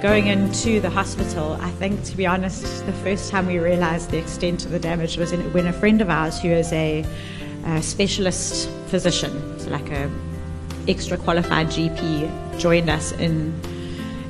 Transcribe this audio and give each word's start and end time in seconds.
going 0.00 0.28
into 0.28 0.80
the 0.80 0.90
hospital, 0.90 1.58
I 1.60 1.70
think, 1.70 2.04
to 2.04 2.16
be 2.16 2.24
honest, 2.24 2.86
the 2.86 2.92
first 2.92 3.30
time 3.30 3.46
we 3.46 3.58
realized 3.58 4.10
the 4.10 4.18
extent 4.18 4.64
of 4.64 4.70
the 4.70 4.78
damage 4.78 5.16
was 5.16 5.32
in, 5.32 5.52
when 5.52 5.66
a 5.66 5.72
friend 5.72 6.00
of 6.00 6.08
ours, 6.08 6.40
who 6.40 6.48
is 6.48 6.72
a, 6.72 7.04
a 7.64 7.82
specialist 7.82 8.70
physician, 8.86 9.58
so 9.58 9.70
like 9.70 9.90
a 9.90 10.10
extra 10.86 11.16
qualified 11.16 11.66
GP, 11.68 12.58
joined 12.58 12.88
us 12.88 13.12
in 13.12 13.58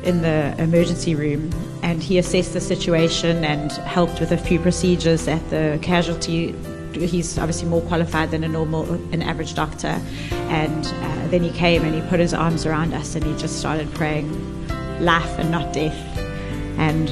in 0.04 0.22
the 0.22 0.54
emergency 0.58 1.14
room, 1.14 1.50
and 1.82 2.02
he 2.02 2.16
assessed 2.18 2.54
the 2.54 2.60
situation 2.60 3.44
and 3.44 3.72
helped 3.72 4.20
with 4.20 4.32
a 4.32 4.38
few 4.38 4.58
procedures 4.58 5.28
at 5.28 5.50
the 5.50 5.78
casualty. 5.82 6.52
He's 6.94 7.36
obviously 7.36 7.68
more 7.68 7.82
qualified 7.82 8.30
than 8.30 8.42
a 8.42 8.48
normal, 8.48 8.90
an 9.12 9.22
average 9.22 9.54
doctor, 9.54 10.00
and 10.30 10.86
uh, 10.86 11.28
then 11.28 11.42
he 11.42 11.50
came 11.50 11.82
and 11.84 11.94
he 11.94 12.00
put 12.08 12.20
his 12.20 12.32
arms 12.32 12.64
around 12.64 12.94
us 12.94 13.16
and 13.16 13.24
he 13.24 13.36
just 13.36 13.58
started 13.58 13.92
praying 13.92 14.57
life 15.00 15.38
and 15.38 15.50
not 15.50 15.72
death. 15.72 15.96
And 16.78 17.08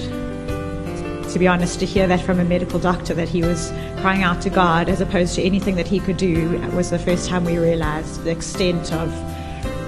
to 1.31 1.39
be 1.39 1.49
honest, 1.49 1.81
to 1.81 1.87
hear 1.87 2.07
that 2.07 2.21
from 2.21 2.41
a 2.41 2.45
medical 2.45 2.79
doctor 2.79 3.13
that 3.15 3.29
he 3.29 3.43
was 3.43 3.71
crying 4.01 4.23
out 4.23 4.41
to 4.43 4.51
God 4.51 4.89
as 4.89 5.01
opposed 5.01 5.35
to 5.35 5.43
anything 5.43 5.75
that 5.77 5.87
he 5.87 6.01
could 6.01 6.17
do 6.17 6.59
was 6.75 6.91
the 6.91 6.99
first 6.99 7.29
time 7.29 7.45
we 7.45 7.59
realized 7.59 8.25
the 8.25 8.31
extent 8.31 8.93
of 8.93 9.13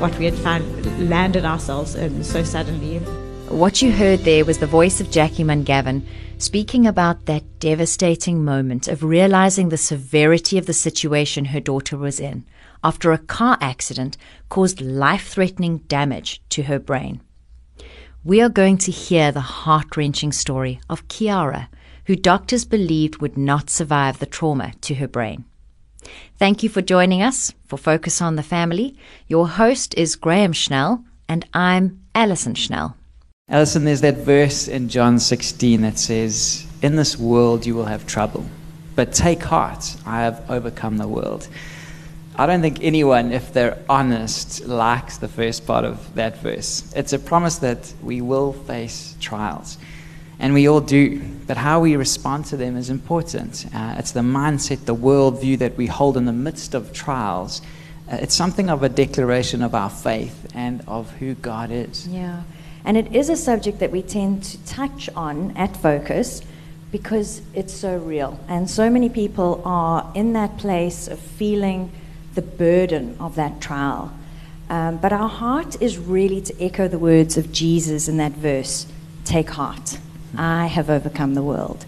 what 0.00 0.16
we 0.18 0.24
had 0.24 0.34
found, 0.34 1.08
landed 1.08 1.44
ourselves 1.44 1.94
in 1.94 2.22
so 2.22 2.44
suddenly. 2.44 2.98
What 3.48 3.80
you 3.80 3.92
heard 3.92 4.20
there 4.20 4.44
was 4.44 4.58
the 4.58 4.66
voice 4.66 5.00
of 5.00 5.08
Jaci 5.08 5.44
Mun-Gavin 5.44 6.06
speaking 6.36 6.86
about 6.86 7.26
that 7.26 7.58
devastating 7.58 8.44
moment 8.44 8.86
of 8.86 9.02
realizing 9.02 9.70
the 9.70 9.76
severity 9.76 10.58
of 10.58 10.66
the 10.66 10.72
situation 10.72 11.46
her 11.46 11.60
daughter 11.60 11.96
was 11.96 12.20
in 12.20 12.44
after 12.84 13.10
a 13.10 13.18
car 13.18 13.58
accident 13.60 14.16
caused 14.48 14.80
life 14.80 15.28
threatening 15.28 15.78
damage 15.88 16.40
to 16.50 16.64
her 16.64 16.78
brain 16.78 17.20
we 18.24 18.40
are 18.40 18.48
going 18.48 18.76
to 18.78 18.90
hear 18.90 19.30
the 19.30 19.40
heart 19.40 19.96
wrenching 19.96 20.32
story 20.32 20.80
of 20.90 21.06
Kiara, 21.08 21.68
who 22.06 22.16
doctors 22.16 22.64
believed 22.64 23.20
would 23.20 23.38
not 23.38 23.70
survive 23.70 24.18
the 24.18 24.26
trauma 24.26 24.72
to 24.80 24.94
her 24.96 25.06
brain. 25.06 25.44
Thank 26.36 26.62
you 26.62 26.68
for 26.68 26.82
joining 26.82 27.22
us 27.22 27.52
for 27.66 27.76
Focus 27.76 28.20
on 28.20 28.36
the 28.36 28.42
Family. 28.42 28.96
Your 29.28 29.48
host 29.48 29.94
is 29.96 30.16
Graham 30.16 30.52
Schnell, 30.52 31.04
and 31.28 31.46
I'm 31.54 32.00
Alison 32.14 32.54
Schnell. 32.54 32.96
Alison, 33.48 33.84
there's 33.84 34.00
that 34.00 34.18
verse 34.18 34.68
in 34.68 34.88
John 34.88 35.18
16 35.18 35.82
that 35.82 35.98
says, 35.98 36.66
In 36.82 36.96
this 36.96 37.16
world 37.16 37.66
you 37.66 37.74
will 37.74 37.84
have 37.84 38.06
trouble, 38.06 38.44
but 38.96 39.12
take 39.12 39.42
heart, 39.42 39.96
I 40.04 40.22
have 40.22 40.50
overcome 40.50 40.98
the 40.98 41.08
world. 41.08 41.48
I 42.40 42.46
don't 42.46 42.60
think 42.60 42.78
anyone, 42.82 43.32
if 43.32 43.52
they're 43.52 43.82
honest, 43.88 44.64
likes 44.64 45.16
the 45.18 45.26
first 45.26 45.66
part 45.66 45.84
of 45.84 46.14
that 46.14 46.38
verse. 46.38 46.92
It's 46.94 47.12
a 47.12 47.18
promise 47.18 47.56
that 47.58 47.92
we 48.00 48.20
will 48.20 48.52
face 48.52 49.16
trials, 49.18 49.76
and 50.38 50.54
we 50.54 50.68
all 50.68 50.80
do. 50.80 51.20
But 51.48 51.56
how 51.56 51.80
we 51.80 51.96
respond 51.96 52.44
to 52.46 52.56
them 52.56 52.76
is 52.76 52.90
important. 52.90 53.66
Uh, 53.74 53.96
it's 53.98 54.12
the 54.12 54.20
mindset, 54.20 54.84
the 54.84 54.94
worldview 54.94 55.58
that 55.58 55.76
we 55.76 55.86
hold 55.86 56.16
in 56.16 56.26
the 56.26 56.32
midst 56.32 56.74
of 56.74 56.92
trials. 56.92 57.60
Uh, 58.08 58.18
it's 58.20 58.36
something 58.36 58.70
of 58.70 58.84
a 58.84 58.88
declaration 58.88 59.60
of 59.60 59.74
our 59.74 59.90
faith 59.90 60.46
and 60.54 60.84
of 60.86 61.10
who 61.14 61.34
God 61.34 61.72
is. 61.72 62.06
Yeah. 62.06 62.44
And 62.84 62.96
it 62.96 63.16
is 63.16 63.30
a 63.30 63.36
subject 63.36 63.80
that 63.80 63.90
we 63.90 64.02
tend 64.02 64.44
to 64.44 64.64
touch 64.64 65.10
on 65.16 65.56
at 65.56 65.76
Focus 65.76 66.42
because 66.92 67.42
it's 67.52 67.74
so 67.74 67.96
real. 67.98 68.38
And 68.46 68.70
so 68.70 68.88
many 68.88 69.08
people 69.08 69.60
are 69.64 70.08
in 70.14 70.34
that 70.34 70.56
place 70.56 71.08
of 71.08 71.18
feeling 71.18 71.90
the 72.34 72.42
burden 72.42 73.16
of 73.18 73.34
that 73.36 73.60
trial. 73.60 74.12
Um, 74.70 74.98
but 74.98 75.12
our 75.12 75.28
heart 75.28 75.80
is 75.80 75.98
really 75.98 76.40
to 76.42 76.62
echo 76.62 76.88
the 76.88 76.98
words 76.98 77.36
of 77.36 77.52
Jesus 77.52 78.08
in 78.08 78.18
that 78.18 78.32
verse 78.32 78.86
Take 79.24 79.50
heart, 79.50 79.98
I 80.36 80.66
have 80.66 80.88
overcome 80.88 81.34
the 81.34 81.42
world. 81.42 81.84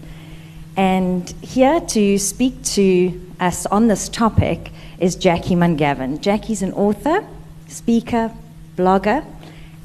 And 0.77 1.29
here 1.41 1.79
to 1.79 2.17
speak 2.17 2.63
to 2.63 3.19
us 3.39 3.65
on 3.65 3.87
this 3.87 4.07
topic 4.07 4.71
is 4.99 5.15
Jaci 5.15 5.57
Mun-Gavin. 5.57 6.19
Jaci's 6.19 6.61
an 6.61 6.71
author, 6.73 7.25
speaker, 7.67 8.31
blogger, 8.77 9.25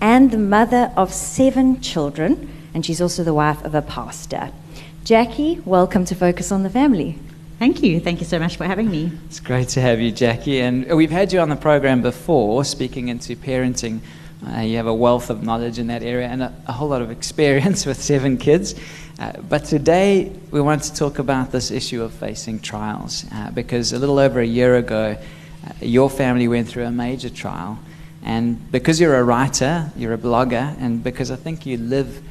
and 0.00 0.30
the 0.30 0.38
mother 0.38 0.92
of 0.96 1.12
seven 1.12 1.80
children, 1.80 2.52
and 2.74 2.84
she's 2.84 3.00
also 3.00 3.24
the 3.24 3.34
wife 3.34 3.64
of 3.64 3.74
a 3.74 3.82
pastor. 3.82 4.50
Jaci, 5.04 5.64
welcome 5.64 6.04
to 6.04 6.14
Focus 6.14 6.52
on 6.52 6.62
the 6.62 6.70
Family. 6.70 7.18
Thank 7.58 7.82
you. 7.82 8.00
Thank 8.00 8.20
you 8.20 8.26
so 8.26 8.38
much 8.38 8.58
for 8.58 8.64
having 8.64 8.90
me. 8.90 9.10
It's 9.24 9.40
great 9.40 9.68
to 9.70 9.80
have 9.80 9.98
you, 9.98 10.12
Jaci. 10.12 10.60
And 10.60 10.94
we've 10.94 11.10
had 11.10 11.32
you 11.32 11.40
on 11.40 11.48
the 11.48 11.56
program 11.56 12.02
before, 12.02 12.62
speaking 12.66 13.08
into 13.08 13.34
parenting. 13.34 14.00
Uh, 14.46 14.60
you 14.60 14.76
have 14.76 14.86
a 14.86 14.94
wealth 14.94 15.30
of 15.30 15.42
knowledge 15.42 15.78
in 15.78 15.86
that 15.86 16.02
area 16.02 16.26
and 16.26 16.42
a, 16.42 16.54
a 16.66 16.72
whole 16.72 16.88
lot 16.88 17.00
of 17.00 17.10
experience 17.10 17.86
with 17.86 17.98
seven 18.02 18.36
kids. 18.36 18.74
Uh, 19.18 19.32
but 19.48 19.64
today 19.64 20.30
we 20.50 20.60
want 20.60 20.82
to 20.82 20.94
talk 20.94 21.18
about 21.18 21.50
this 21.50 21.70
issue 21.70 22.02
of 22.02 22.12
facing 22.12 22.60
trials 22.60 23.24
uh, 23.32 23.50
because 23.52 23.94
a 23.94 23.98
little 23.98 24.18
over 24.18 24.40
a 24.40 24.46
year 24.46 24.76
ago, 24.76 25.16
uh, 25.16 25.72
your 25.80 26.10
family 26.10 26.48
went 26.48 26.68
through 26.68 26.84
a 26.84 26.90
major 26.90 27.30
trial. 27.30 27.78
And 28.22 28.70
because 28.70 29.00
you're 29.00 29.16
a 29.16 29.24
writer, 29.24 29.90
you're 29.96 30.12
a 30.12 30.18
blogger, 30.18 30.76
and 30.78 31.02
because 31.02 31.30
I 31.30 31.36
think 31.36 31.64
you 31.64 31.78
live 31.78 32.22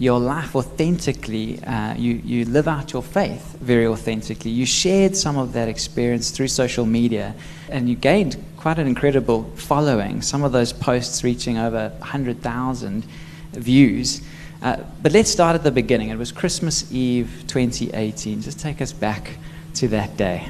your 0.00 0.18
life 0.18 0.56
authentically. 0.56 1.62
Uh, 1.62 1.94
you, 1.94 2.14
you 2.24 2.46
live 2.46 2.66
out 2.66 2.90
your 2.90 3.02
faith 3.02 3.58
very 3.60 3.86
authentically. 3.86 4.50
You 4.50 4.64
shared 4.64 5.14
some 5.14 5.36
of 5.36 5.52
that 5.52 5.68
experience 5.68 6.30
through 6.30 6.48
social 6.48 6.86
media, 6.86 7.34
and 7.68 7.86
you 7.86 7.96
gained 7.96 8.42
quite 8.56 8.78
an 8.78 8.86
incredible 8.86 9.44
following. 9.56 10.22
Some 10.22 10.42
of 10.42 10.52
those 10.52 10.72
posts 10.72 11.22
reaching 11.22 11.58
over 11.58 11.90
100,000 11.98 13.04
views. 13.52 14.22
Uh, 14.62 14.78
but 15.02 15.12
let's 15.12 15.30
start 15.30 15.54
at 15.54 15.64
the 15.64 15.70
beginning. 15.70 16.08
It 16.08 16.16
was 16.16 16.32
Christmas 16.32 16.90
Eve 16.90 17.44
2018. 17.46 18.40
Just 18.40 18.58
take 18.58 18.80
us 18.80 18.94
back 18.94 19.36
to 19.74 19.88
that 19.88 20.16
day. 20.16 20.48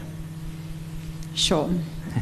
Sure. 1.35 1.69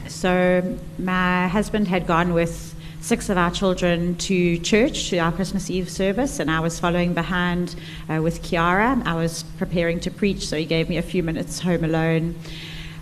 So, 0.06 0.78
my 0.98 1.48
husband 1.48 1.88
had 1.88 2.06
gone 2.06 2.32
with 2.32 2.74
six 3.00 3.28
of 3.28 3.36
our 3.36 3.50
children 3.50 4.14
to 4.16 4.59
church, 4.59 5.10
to 5.10 5.19
our 5.19 5.32
Christmas 5.32 5.70
Eve 5.70 5.88
service, 5.88 6.41
and 6.41 6.50
I 6.50 6.60
was 6.60 6.78
following 6.78 7.14
behind 7.14 7.75
uh, 8.09 8.20
with 8.22 8.42
Kiara. 8.42 9.04
I 9.06 9.14
was 9.14 9.44
preparing 9.56 10.00
to 10.00 10.10
preach, 10.10 10.47
so 10.47 10.56
he 10.56 10.64
gave 10.64 10.88
me 10.88 10.97
a 10.97 11.03
few 11.03 11.22
minutes 11.22 11.60
home 11.60 11.84
alone, 11.84 12.34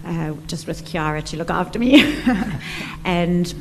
uh, 0.04 0.34
just 0.46 0.66
with 0.66 0.84
Kiara 0.84 1.24
to 1.24 1.36
look 1.36 1.50
after 1.50 1.78
me. 1.78 2.02
and 3.04 3.54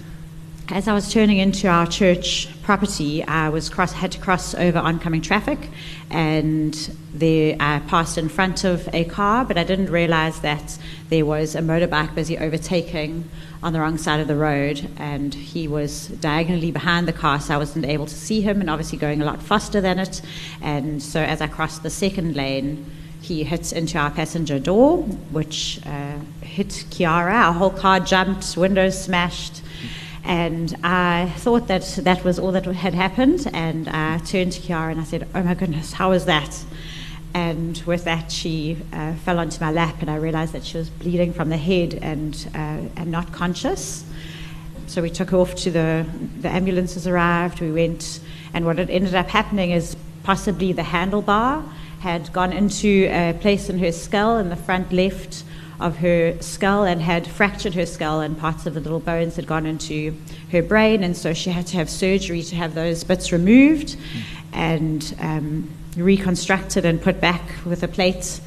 as 0.70 0.88
I 0.88 0.94
was 0.94 1.12
turning 1.14 1.38
into 1.38 1.68
our 1.68 1.86
church 1.86 2.48
property, 2.64 3.24
I 3.24 3.50
was 3.50 3.70
cross, 3.70 3.94
had 3.94 4.12
to 4.14 4.20
cross 4.20 4.56
over 4.56 4.80
oncoming 4.80 5.22
traffic, 5.22 5.70
and 6.10 6.74
there 7.14 7.56
I 7.60 7.80
passed 7.88 8.18
in 8.18 8.30
front 8.30 8.64
of 8.64 8.90
a 8.92 9.04
car, 9.04 9.46
but 9.46 9.60
I 9.60 9.64
didn't 9.64 9.92
realize 9.92 10.40
that 10.40 10.78
there 11.10 11.26
was 11.26 11.54
a 11.54 11.60
motorbike 11.60 12.16
busy 12.16 12.38
overtaking 12.38 13.30
on 13.62 13.74
the 13.74 13.80
wrong 13.80 14.00
side 14.00 14.20
of 14.20 14.28
the 14.28 14.36
road, 14.36 14.90
and 14.98 15.36
he 15.36 15.68
was 15.68 16.08
diagonally 16.08 16.72
behind 16.72 17.08
the 17.08 17.14
car, 17.14 17.40
so 17.40 17.54
I 17.54 17.58
wasn't 17.58 17.86
able 17.86 18.08
to 18.08 18.16
see 18.16 18.42
him, 18.42 18.60
and 18.60 18.70
obviously 18.70 18.98
going 18.98 19.22
a 19.22 19.26
lot 19.26 19.44
faster 19.44 19.82
than 19.82 20.00
it. 20.00 20.22
And 20.62 21.02
so 21.02 21.22
as 21.22 21.42
I 21.42 21.48
crossed 21.48 21.84
the 21.84 21.92
second 21.92 22.36
lane, 22.36 22.90
he 23.22 23.44
hits 23.44 23.72
into 23.72 24.00
our 24.00 24.10
passenger 24.10 24.58
door, 24.58 25.04
which 25.32 25.80
uh, 25.86 26.18
hit 26.42 26.70
Kiara. 26.90 27.34
Our 27.34 27.54
whole 27.54 27.72
car 27.72 28.00
jumped, 28.00 28.58
windows 28.58 29.04
smashed 29.04 29.62
and 30.26 30.76
I 30.84 31.32
thought 31.38 31.68
that 31.68 31.84
that 32.02 32.24
was 32.24 32.40
all 32.40 32.52
that 32.54 32.66
had 32.66 32.96
happened. 32.96 33.48
And 33.54 33.88
I 33.88 34.18
turned 34.18 34.54
to 34.54 34.62
Kiara 34.62 34.92
and 34.92 35.00
I 35.00 35.04
said, 35.04 35.28
Oh 35.36 35.44
my 35.44 35.54
goodness, 35.54 35.94
how 35.94 36.10
was 36.10 36.26
that? 36.26 36.64
And 37.36 37.78
with 37.86 38.06
that, 38.06 38.32
she 38.32 38.78
uh, 38.94 39.14
fell 39.14 39.40
onto 39.40 39.60
my 39.60 39.70
lap, 39.70 39.98
and 40.00 40.10
I 40.10 40.16
realized 40.16 40.54
that 40.54 40.64
she 40.64 40.78
was 40.78 40.90
bleeding 40.90 41.34
from 41.34 41.50
the 41.50 41.58
head 41.58 42.00
and, 42.02 42.34
uh, 42.56 42.88
and 42.96 43.12
not 43.12 43.34
conscious. 43.34 44.06
So 44.88 45.02
we 45.02 45.10
took 45.10 45.32
her 45.32 45.38
off 45.38 45.54
to 45.56 45.72
the, 45.72 46.06
the 46.40 46.48
ambulances 46.48 47.08
arrived. 47.08 47.60
We 47.60 47.74
went, 47.74 48.22
and 48.54 48.66
what 48.66 48.78
had 48.78 48.90
ended 48.90 49.16
up 49.16 49.28
happening 49.28 49.72
is 49.72 49.98
possibly 50.24 50.72
the 50.72 50.82
handlebar 50.82 51.68
had 52.00 52.32
gone 52.32 52.54
into 52.54 53.10
a 53.12 53.38
place 53.42 53.70
in 53.70 53.80
her 53.80 53.92
skull 53.92 54.38
in 54.38 54.48
the 54.48 54.56
front 54.56 54.94
left 54.94 55.44
of 55.80 55.98
her 55.98 56.36
skull 56.42 56.84
and 56.84 57.02
had 57.02 57.28
fractured 57.28 57.74
her 57.74 57.86
skull, 57.86 58.22
and 58.22 58.38
parts 58.38 58.66
of 58.66 58.74
the 58.74 58.80
little 58.80 59.00
bones 59.00 59.36
had 59.36 59.48
gone 59.48 59.66
into 59.66 60.16
her 60.52 60.62
brain, 60.62 61.04
and 61.04 61.16
so 61.16 61.34
she 61.34 61.50
had 61.50 61.68
to 61.68 61.78
have 61.78 61.90
surgery 61.90 62.42
to 62.44 62.56
have 62.56 62.76
those 62.76 63.04
bits 63.04 63.32
removed 63.32 63.98
and 64.54 65.16
um, 65.20 65.70
reconstructed 65.98 66.86
and 66.86 67.02
put 67.02 67.20
back 67.20 67.42
with 67.66 67.84
a 67.84 67.88
plate. 67.88 68.40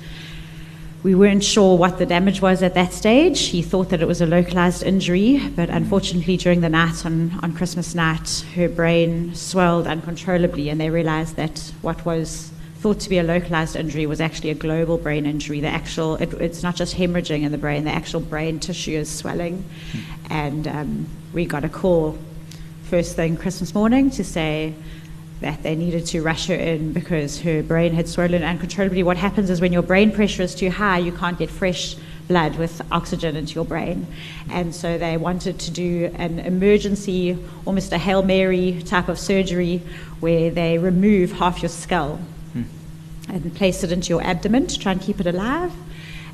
We 1.03 1.15
weren't 1.15 1.45
sure 1.45 1.79
what 1.79 1.99
the 1.99 2.07
damage 2.07 2.43
was 2.43 2.63
at 2.63 2.75
that 2.75 2.93
stage. 2.93 3.47
He 3.47 3.63
thought 3.63 3.91
that 3.91 4.03
it 4.03 4.09
was 4.09 4.21
a 4.21 4.27
localized 4.27 4.83
injury, 4.83 5.41
but 5.55 5.71
unfortunately, 5.71 6.37
during 6.37 6.61
the 6.61 6.69
night 6.69 7.07
on, 7.07 7.39
on 7.43 7.55
Christmas 7.55 7.95
night, 7.95 8.45
her 8.57 8.69
brain 8.69 9.35
swelled 9.35 9.87
uncontrollably, 9.87 10.71
and 10.71 10.81
they 10.81 10.91
realized 10.91 11.37
that 11.37 11.73
what 11.83 12.05
was 12.05 12.51
thought 12.79 13.01
to 13.01 13.09
be 13.09 13.19
a 13.19 13.25
localized 13.25 13.75
injury 13.75 14.07
was 14.07 14.21
actually 14.21 14.51
a 14.51 14.55
global 14.55 14.99
brain 14.99 15.27
injury. 15.27 15.61
The 15.61 15.69
actual, 15.69 16.15
it, 16.17 16.33
it's 16.35 16.63
not 16.63 16.77
just 16.77 16.95
hemorrhaging 16.95 17.43
in 17.43 17.51
the 17.51 17.59
brain, 17.59 17.85
the 17.85 17.91
actual 17.91 18.21
brain 18.21 18.61
tissue 18.61 18.93
is 18.93 19.11
swelling. 19.11 19.65
And 20.31 20.69
um, 20.69 21.09
we 21.33 21.45
got 21.45 21.65
a 21.65 21.69
call 21.69 22.17
first 22.85 23.17
thing 23.17 23.37
Christmas 23.37 23.75
morning 23.75 24.11
to 24.13 24.23
say 24.23 24.75
that 25.41 25.63
they 25.65 25.75
needed 25.75 26.07
to 26.07 26.23
rush 26.23 26.47
her 26.47 26.55
in 26.55 26.93
because 26.93 27.41
her 27.41 27.65
brain 27.65 27.95
had 27.95 28.09
swollen 28.09 28.45
uncontrollably. 28.45 29.03
What 29.03 29.17
happens 29.17 29.51
is 29.51 29.61
when 29.61 29.73
your 29.73 29.83
brain 29.83 30.13
pressure 30.13 30.43
is 30.43 30.55
too 30.55 30.71
high, 30.71 30.99
you 30.99 31.13
can't 31.13 31.39
get 31.39 31.51
fresh 31.51 31.97
blood 32.29 32.57
with 32.57 32.81
oxygen 32.93 33.35
into 33.35 33.55
your 33.55 33.65
brain. 33.65 34.07
And 34.51 34.73
so 34.73 34.99
they 34.99 35.17
wanted 35.17 35.59
to 35.61 35.71
do 35.73 36.13
an 36.15 36.39
emergency, 36.39 37.37
almost 37.65 37.93
a 37.93 37.99
Hail 37.99 38.23
Mary 38.23 38.83
type 38.85 39.09
of 39.09 39.19
surgery 39.19 39.83
where 40.21 40.51
they 40.51 40.79
remove 40.79 41.33
half 41.33 41.61
your 41.61 41.71
skull. 41.71 42.21
And 43.29 43.55
place 43.55 43.85
it 43.85 43.93
into 43.93 44.11
your 44.11 44.23
abdomen 44.23 44.67
to 44.67 44.79
try 44.79 44.93
and 44.93 45.01
keep 45.01 45.21
it 45.21 45.27
alive. 45.27 45.73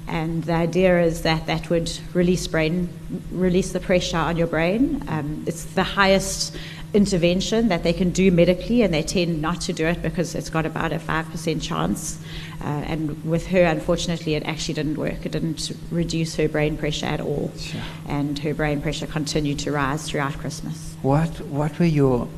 And 0.06 0.44
the 0.44 0.52
idea 0.52 1.02
is 1.02 1.23
that 1.23 1.46
that 1.46 1.70
would 1.70 1.91
release 2.12 2.46
brain, 2.46 2.88
release 3.31 3.73
the 3.73 3.81
pressure 3.81 4.19
on 4.19 4.37
your 4.37 4.46
brain. 4.46 5.02
Um, 5.08 5.44
it's 5.46 5.64
the 5.64 5.82
highest 5.82 6.55
intervention 6.93 7.69
that 7.69 7.82
they 7.82 7.93
can 7.93 8.11
do 8.11 8.31
medically, 8.31 8.82
and 8.82 8.94
they 8.94 9.02
tend 9.02 9.43
not 9.43 9.61
to 9.62 9.73
do 9.73 9.87
it 9.87 10.02
because 10.02 10.35
it's 10.35 10.50
got 10.50 10.64
about 10.67 10.93
a 10.93 10.99
5% 10.99 11.62
chance. 11.62 12.23
Uh, 12.61 12.64
and 12.64 13.25
with 13.25 13.47
her, 13.49 13.64
unfortunately, 13.64 14.35
it 14.35 14.44
actually 14.44 14.75
didn't 14.75 14.97
work. 14.97 15.26
It 15.26 15.32
didn't 15.32 15.73
reduce 15.90 16.37
her 16.37 16.49
brain 16.49 16.76
pressure 16.76 17.06
at 17.06 17.20
all. 17.20 17.50
Sure. 17.58 17.81
And 18.06 18.38
her 18.38 18.55
brain 18.55 18.81
pressure 18.81 19.06
continued 19.06 19.58
to 19.61 19.73
rise 19.73 20.08
throughout 20.08 20.35
Christmas. 20.35 20.97
What, 21.02 21.40
what 21.40 21.79
were 21.79 21.85
your 21.87 22.29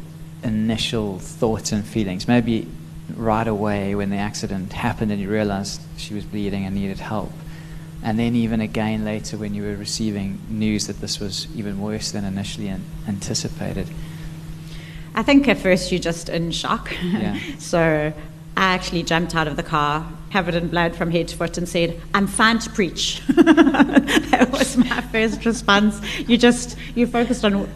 initial 0.42 1.18
thoughts 1.18 1.72
and 1.72 1.84
feelings? 1.84 2.26
Maybe 2.26 2.66
right 3.14 3.46
away 3.46 3.94
when 3.94 4.10
the 4.10 4.16
accident 4.16 4.72
happened 4.72 5.12
and 5.12 5.20
you 5.20 5.30
realized 5.30 5.80
she 5.96 6.14
was 6.14 6.24
bleeding 6.24 6.64
and 6.64 6.74
needed 6.74 6.98
help. 6.98 7.32
And 8.02 8.18
then, 8.18 8.36
even 8.36 8.60
again 8.60 9.04
later, 9.04 9.36
when 9.36 9.54
you 9.54 9.62
were 9.62 9.74
receiving 9.74 10.38
news 10.48 10.86
that 10.86 11.00
this 11.00 11.18
was 11.18 11.48
even 11.56 11.80
worse 11.80 12.12
than 12.12 12.24
initially 12.24 12.72
anticipated. 13.08 13.88
I 15.14 15.22
think 15.22 15.48
at 15.48 15.56
first 15.56 15.90
you're 15.90 15.98
just 15.98 16.28
in 16.28 16.50
shock. 16.50 16.92
Yeah. 17.02 17.38
so 17.58 18.12
I 18.56 18.74
actually 18.74 19.02
jumped 19.02 19.34
out 19.34 19.48
of 19.48 19.56
the 19.56 19.62
car, 19.62 20.06
covered 20.30 20.54
in 20.54 20.68
blood 20.68 20.94
from 20.94 21.10
head 21.10 21.28
to 21.28 21.36
foot, 21.36 21.58
and 21.58 21.68
said, 21.68 22.00
"I'm 22.14 22.26
fine 22.26 22.58
to 22.60 22.70
preach." 22.70 23.22
that 23.28 24.48
was 24.52 24.76
my 24.76 25.00
first 25.00 25.44
response. 25.44 26.00
You 26.28 26.36
just 26.36 26.76
you 26.94 27.06
focused 27.06 27.44
on 27.44 27.68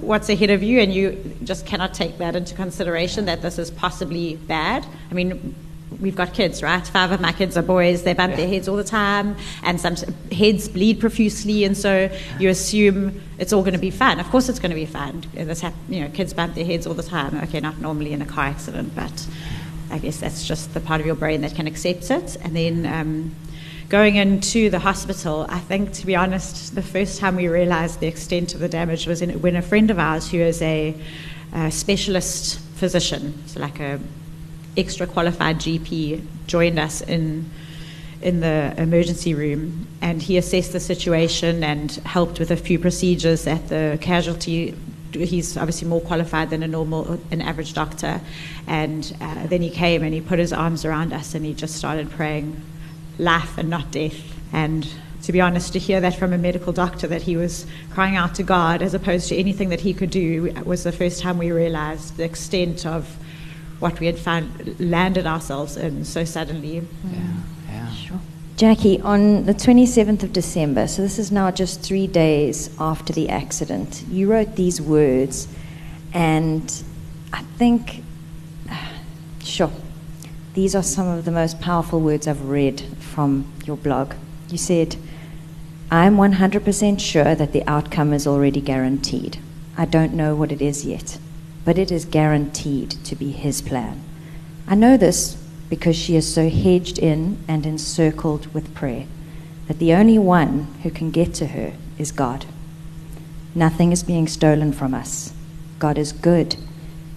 what's 0.00 0.28
ahead 0.28 0.50
of 0.50 0.62
you, 0.62 0.80
and 0.80 0.92
you 0.92 1.36
just 1.44 1.66
cannot 1.66 1.94
take 1.94 2.18
that 2.18 2.36
into 2.36 2.54
consideration 2.54 3.24
that 3.26 3.42
this 3.42 3.58
is 3.58 3.70
possibly 3.70 4.36
bad. 4.36 4.86
I 5.10 5.14
mean, 5.14 5.54
we've 6.00 6.16
got 6.16 6.34
kids, 6.34 6.62
right? 6.62 6.86
Five 6.86 7.12
of 7.12 7.20
my 7.20 7.32
kids 7.32 7.56
are 7.56 7.62
boys. 7.62 8.02
They 8.02 8.14
bump 8.14 8.32
yeah. 8.32 8.36
their 8.36 8.48
heads 8.48 8.68
all 8.68 8.76
the 8.76 8.84
time, 8.84 9.36
and 9.62 9.80
some 9.80 9.96
heads 10.30 10.68
bleed 10.68 11.00
profusely, 11.00 11.64
and 11.64 11.76
so 11.76 12.10
you 12.38 12.48
assume 12.48 13.20
it's 13.38 13.52
all 13.52 13.62
going 13.62 13.74
to 13.74 13.80
be 13.80 13.90
fun. 13.90 14.20
Of 14.20 14.30
course, 14.30 14.48
it's 14.48 14.58
going 14.58 14.70
to 14.70 14.76
be 14.76 14.86
fun. 14.86 15.24
This 15.34 15.60
hap- 15.60 15.74
you 15.88 16.00
know, 16.00 16.08
kids 16.10 16.32
bump 16.32 16.54
their 16.54 16.64
heads 16.64 16.86
all 16.86 16.94
the 16.94 17.02
time. 17.02 17.36
Okay, 17.44 17.60
not 17.60 17.78
normally 17.78 18.12
in 18.12 18.22
a 18.22 18.26
car 18.26 18.44
accident, 18.46 18.94
but 18.94 19.26
I 19.90 19.98
guess 19.98 20.18
that's 20.18 20.46
just 20.46 20.74
the 20.74 20.80
part 20.80 21.00
of 21.00 21.06
your 21.06 21.16
brain 21.16 21.40
that 21.42 21.54
can 21.54 21.66
accept 21.66 22.10
it. 22.10 22.36
And 22.42 22.56
then 22.56 22.86
um, 22.86 23.34
going 23.88 24.16
into 24.16 24.70
the 24.70 24.78
hospital, 24.78 25.46
I 25.48 25.58
think, 25.58 25.92
to 25.94 26.06
be 26.06 26.16
honest, 26.16 26.74
the 26.74 26.82
first 26.82 27.20
time 27.20 27.36
we 27.36 27.48
realised 27.48 28.00
the 28.00 28.06
extent 28.06 28.54
of 28.54 28.60
the 28.60 28.68
damage 28.68 29.06
was 29.06 29.22
in, 29.22 29.40
when 29.40 29.56
a 29.56 29.62
friend 29.62 29.90
of 29.90 29.98
ours, 29.98 30.30
who 30.30 30.38
is 30.38 30.60
a, 30.62 30.94
a 31.52 31.70
specialist 31.70 32.58
physician, 32.76 33.46
so 33.46 33.60
like 33.60 33.80
a 33.80 34.00
extra 34.76 35.06
qualified 35.06 35.56
GP 35.56 36.24
joined 36.46 36.78
us 36.78 37.00
in 37.00 37.50
in 38.24 38.40
the 38.40 38.74
emergency 38.78 39.34
room, 39.34 39.86
and 40.00 40.22
he 40.22 40.38
assessed 40.38 40.72
the 40.72 40.80
situation 40.80 41.62
and 41.62 41.92
helped 42.06 42.38
with 42.38 42.50
a 42.50 42.56
few 42.56 42.78
procedures 42.78 43.46
at 43.46 43.68
the 43.68 43.98
casualty. 44.00 44.74
He's 45.12 45.58
obviously 45.58 45.88
more 45.88 46.00
qualified 46.00 46.48
than 46.48 46.62
a 46.62 46.66
normal, 46.66 47.20
an 47.30 47.42
average 47.42 47.74
doctor, 47.74 48.22
and 48.66 49.14
uh, 49.20 49.46
then 49.46 49.60
he 49.60 49.68
came 49.68 50.02
and 50.02 50.14
he 50.14 50.22
put 50.22 50.38
his 50.38 50.54
arms 50.54 50.86
around 50.86 51.12
us 51.12 51.34
and 51.34 51.44
he 51.44 51.52
just 51.52 51.76
started 51.76 52.10
praying, 52.10 52.60
life 53.18 53.58
and 53.58 53.68
not 53.68 53.90
death. 53.90 54.20
And 54.52 54.88
to 55.24 55.32
be 55.32 55.40
honest, 55.40 55.72
to 55.72 55.78
hear 55.78 56.00
that 56.00 56.16
from 56.16 56.32
a 56.32 56.38
medical 56.38 56.72
doctor 56.72 57.06
that 57.06 57.22
he 57.22 57.36
was 57.36 57.66
crying 57.90 58.16
out 58.16 58.34
to 58.34 58.42
God 58.42 58.82
as 58.82 58.92
opposed 58.92 59.28
to 59.30 59.36
anything 59.36 59.70
that 59.70 59.80
he 59.80 59.94
could 59.94 60.10
do 60.10 60.52
was 60.64 60.84
the 60.84 60.92
first 60.92 61.20
time 61.20 61.38
we 61.38 61.50
realized 61.50 62.16
the 62.16 62.24
extent 62.24 62.84
of 62.84 63.16
what 63.78 63.98
we 64.00 64.06
had 64.06 64.18
found 64.18 64.78
landed 64.78 65.26
ourselves 65.26 65.76
in 65.76 66.04
so 66.04 66.24
suddenly. 66.24 66.86
Yeah, 67.04 67.20
yeah. 67.68 67.90
Sure. 67.92 68.20
Jaci, 68.56 69.04
on 69.04 69.46
the 69.46 69.54
27th 69.54 70.22
of 70.22 70.32
December, 70.32 70.86
so 70.86 71.02
this 71.02 71.18
is 71.18 71.32
now 71.32 71.50
just 71.50 71.80
three 71.80 72.06
days 72.06 72.70
after 72.78 73.12
the 73.12 73.28
accident, 73.28 74.04
you 74.08 74.30
wrote 74.30 74.54
these 74.54 74.80
words, 74.80 75.48
and 76.12 76.84
I 77.32 77.42
think, 77.58 78.04
sure, 79.42 79.72
these 80.52 80.76
are 80.76 80.84
some 80.84 81.08
of 81.08 81.24
the 81.24 81.32
most 81.32 81.60
powerful 81.60 82.00
words 82.00 82.28
I've 82.28 82.48
read 82.48 82.80
from 83.14 83.52
your 83.64 83.76
blog. 83.76 84.14
You 84.50 84.58
said, 84.58 84.96
I'm 85.90 86.16
100% 86.16 87.00
sure 87.00 87.34
that 87.34 87.52
the 87.52 87.66
outcome 87.68 88.12
is 88.12 88.26
already 88.26 88.60
guaranteed. 88.60 89.38
I 89.76 89.84
don't 89.84 90.14
know 90.14 90.34
what 90.34 90.52
it 90.52 90.60
is 90.60 90.84
yet 90.84 91.18
but 91.64 91.78
it 91.78 91.90
is 91.90 92.04
guaranteed 92.04 92.90
to 93.04 93.16
be 93.16 93.30
His 93.32 93.62
plan. 93.62 94.02
I 94.68 94.74
know 94.74 94.96
this 94.96 95.36
because 95.70 95.96
she 95.96 96.14
is 96.16 96.32
so 96.32 96.48
hedged 96.48 96.98
in 96.98 97.42
and 97.48 97.66
encircled 97.66 98.52
with 98.52 98.74
prayer 98.74 99.06
that 99.66 99.78
the 99.78 99.94
only 99.94 100.18
one 100.18 100.74
who 100.82 100.90
can 100.90 101.10
get 101.10 101.32
to 101.34 101.48
her 101.48 101.72
is 101.98 102.12
God. 102.12 102.44
Nothing 103.54 103.92
is 103.92 104.02
being 104.02 104.28
stolen 104.28 104.72
from 104.72 104.94
us. 104.94 105.32
God 105.78 105.96
is 105.96 106.12
good, 106.12 106.56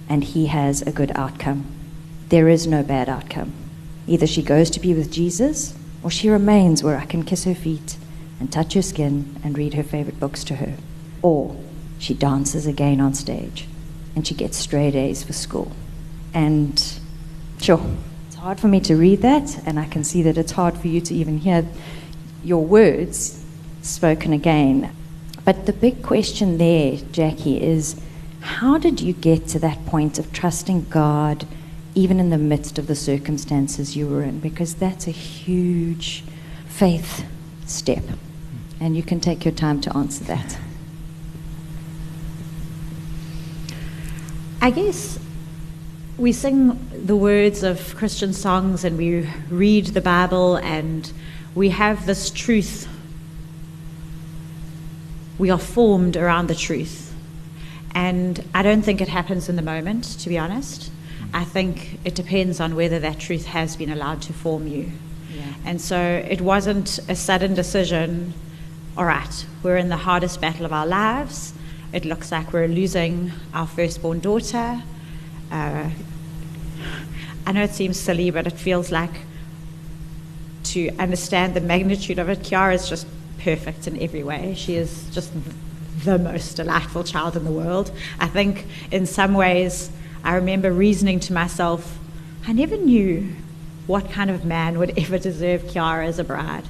and 0.08 0.24
He 0.24 0.48
has 0.48 0.82
a 0.82 0.92
good 0.92 1.12
outcome. 1.16 1.66
There 2.30 2.48
is 2.48 2.68
no 2.68 2.84
bad 2.84 3.10
outcome. 3.10 3.54
Either 4.08 4.28
she 4.28 4.42
goes 4.42 4.70
to 4.70 4.80
be 4.80 4.94
with 4.94 5.12
Jesus, 5.12 5.77
or 6.04 6.12
she 6.12 6.30
remains 6.30 6.84
where 6.84 6.98
I 6.98 7.06
can 7.06 7.24
kiss 7.24 7.44
her 7.46 7.56
feet 7.56 7.98
and 8.40 8.52
touch 8.52 8.74
her 8.74 8.82
skin 8.82 9.40
and 9.44 9.58
read 9.58 9.74
her 9.74 9.84
favorite 9.84 10.20
books 10.20 10.44
to 10.46 10.56
her, 10.58 10.76
or 11.22 11.56
she 12.00 12.14
dances 12.14 12.68
again 12.68 13.00
on 13.00 13.14
stage 13.14 13.68
and 14.18 14.26
she 14.26 14.34
gets 14.34 14.58
straight 14.58 14.96
A's 14.96 15.24
for 15.24 15.34
school. 15.34 15.72
And 16.34 16.84
sure, 17.62 17.80
it's 18.26 18.36
hard 18.36 18.60
for 18.60 18.68
me 18.68 18.80
to 18.82 18.96
read 18.96 19.22
that, 19.22 19.62
and 19.68 19.80
I 19.80 19.86
can 19.86 20.04
see 20.04 20.24
that 20.24 20.40
it's 20.40 20.54
hard 20.54 20.76
for 20.76 20.88
you 20.88 21.02
to 21.02 21.14
even 21.14 21.38
hear 21.38 21.68
your 22.44 22.66
words 22.66 23.46
spoken 23.84 24.34
again. 24.34 24.92
But 25.46 25.68
the 25.68 25.74
big 25.74 26.02
question 26.02 26.58
there, 26.58 26.94
Jaci, 26.94 27.62
is 27.62 28.02
how 28.42 28.80
did 28.80 29.02
you 29.02 29.14
get 29.14 29.48
to 29.50 29.60
that 29.60 29.86
point 29.86 30.18
of 30.18 30.34
trusting 30.34 30.86
God 30.90 31.46
even 31.98 32.20
in 32.20 32.30
the 32.30 32.38
midst 32.38 32.78
of 32.78 32.86
the 32.86 32.96
circumstances 32.96 33.98
you 33.98 34.08
were 34.08 34.22
in? 34.22 34.40
Because 34.40 34.76
that's 34.76 35.08
a 35.08 35.12
huge 35.12 36.24
faith 36.68 37.26
step. 37.66 38.04
And 38.80 38.96
you 38.96 39.02
can 39.02 39.20
take 39.20 39.44
your 39.44 39.54
time 39.54 39.82
to 39.82 39.98
answer 39.98 40.24
that. 40.26 40.60
I 44.62 44.70
guess 44.70 45.18
we 46.20 46.32
sing 46.32 46.80
the 46.92 47.16
words 47.16 47.64
of 47.64 47.96
Christian 47.96 48.32
songs 48.32 48.84
and 48.84 48.96
we 48.96 49.28
read 49.50 49.88
the 49.88 50.02
Bible 50.02 50.58
and 50.58 51.12
we 51.56 51.70
have 51.70 52.06
this 52.06 52.30
truth. 52.30 52.88
We 55.40 55.50
are 55.50 55.58
formed 55.58 56.16
around 56.16 56.46
the 56.46 56.56
truth. 56.56 57.12
And 57.96 58.48
I 58.54 58.62
don't 58.62 58.84
think 58.84 59.02
it 59.02 59.08
happens 59.08 59.50
in 59.50 59.56
the 59.56 59.64
moment, 59.64 60.04
to 60.20 60.30
be 60.30 60.38
honest. 60.38 60.92
I 61.34 61.44
think 61.44 62.00
it 62.06 62.16
depends 62.16 62.60
on 62.60 62.76
whether 62.76 63.00
that 63.00 63.20
truth 63.20 63.46
has 63.48 63.76
been 63.76 63.92
allowed 63.92 64.22
to 64.24 64.34
form 64.34 64.68
you. 64.68 64.92
Yeah. 65.32 65.54
And 65.66 65.82
so 65.82 66.00
it 66.00 66.42
wasn't 66.42 67.00
a 67.10 67.16
sudden 67.16 67.54
decision, 67.54 68.34
all 68.98 69.06
right, 69.06 69.46
we're 69.64 69.78
in 69.78 69.90
the 69.90 69.98
hardest 69.98 70.42
battle 70.42 70.66
of 70.66 70.74
our 70.74 70.88
lives 70.88 71.54
it 71.94 72.06
looks 72.06 72.32
like 72.32 72.52
we're 72.52 72.68
losing 72.68 73.32
our 73.54 73.66
firstborn 73.66 74.20
daughter. 74.20 74.84
Uh, 75.52 75.90
I 77.46 77.52
know 77.54 77.64
it 77.64 77.72
seems 77.72 78.00
silly, 78.00 78.30
but 78.30 78.46
it 78.46 78.54
feels 78.54 78.92
like 78.92 79.14
to 80.66 80.90
understand 81.00 81.54
the 81.54 81.62
magnitude 81.62 82.20
of 82.20 82.28
it, 82.28 82.40
Kiara 82.40 82.76
is 82.76 82.90
just 82.90 83.08
perfect 83.40 83.88
in 83.88 84.02
every 84.02 84.22
way. 84.22 84.54
She 84.56 84.76
is 84.76 85.10
just 85.12 85.32
the 86.04 86.20
most 86.20 86.58
delightful 86.58 87.06
child 87.06 87.38
in 87.38 87.46
the 87.46 87.52
world. 87.52 87.92
I 88.20 88.28
think 88.28 88.66
in 88.92 89.06
some 89.06 89.34
ways, 89.34 89.90
I 90.24 90.36
remember 90.36 90.72
reasoning 90.72 91.20
to 91.22 91.34
myself, 91.34 91.98
I 92.48 92.54
never 92.54 92.78
knew 92.78 93.34
what 93.88 94.12
kind 94.12 94.30
of 94.30 94.46
man 94.46 94.80
would 94.80 94.98
ever 94.98 95.18
deserve 95.18 95.64
Kiara 95.64 96.06
as 96.06 96.20
a 96.20 96.24
bride. 96.24 96.66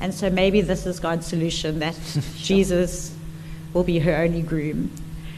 And 0.00 0.14
so 0.14 0.30
maybe 0.30 0.62
this 0.62 0.86
is 0.86 0.98
God's 0.98 1.26
solution 1.26 1.80
that 1.80 1.98
Jesus 2.36 3.14
will 3.74 3.84
be 3.84 3.98
her 3.98 4.16
only 4.16 4.42
groom. 4.42 4.90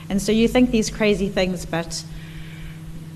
And 0.09 0.21
so 0.21 0.33
you 0.33 0.49
think 0.49 0.71
these 0.71 0.91
crazy 0.91 1.29
things, 1.29 1.67
but 1.67 2.05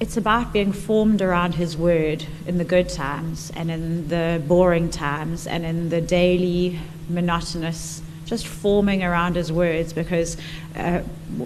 it's 0.00 0.16
about 0.16 0.52
being 0.52 0.72
formed 0.72 1.22
around 1.22 1.54
His 1.54 1.76
Word 1.76 2.24
in 2.46 2.58
the 2.58 2.64
good 2.64 2.88
times 2.88 3.52
and 3.54 3.70
in 3.70 4.08
the 4.08 4.42
boring 4.46 4.90
times 4.90 5.46
and 5.46 5.64
in 5.64 5.88
the 5.88 6.00
daily 6.00 6.78
monotonous, 7.08 8.00
just 8.28 8.46
forming 8.46 9.02
around 9.02 9.36
His 9.36 9.50
words. 9.50 9.92
Because 9.92 10.36
uh, 10.76 10.98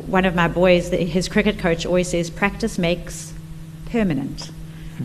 one 0.06 0.24
of 0.24 0.34
my 0.34 0.48
boys, 0.48 0.90
his 0.90 1.28
cricket 1.28 1.58
coach, 1.58 1.86
always 1.86 2.08
says, 2.08 2.28
practice 2.28 2.78
makes 2.78 3.32
permanent. 3.86 4.50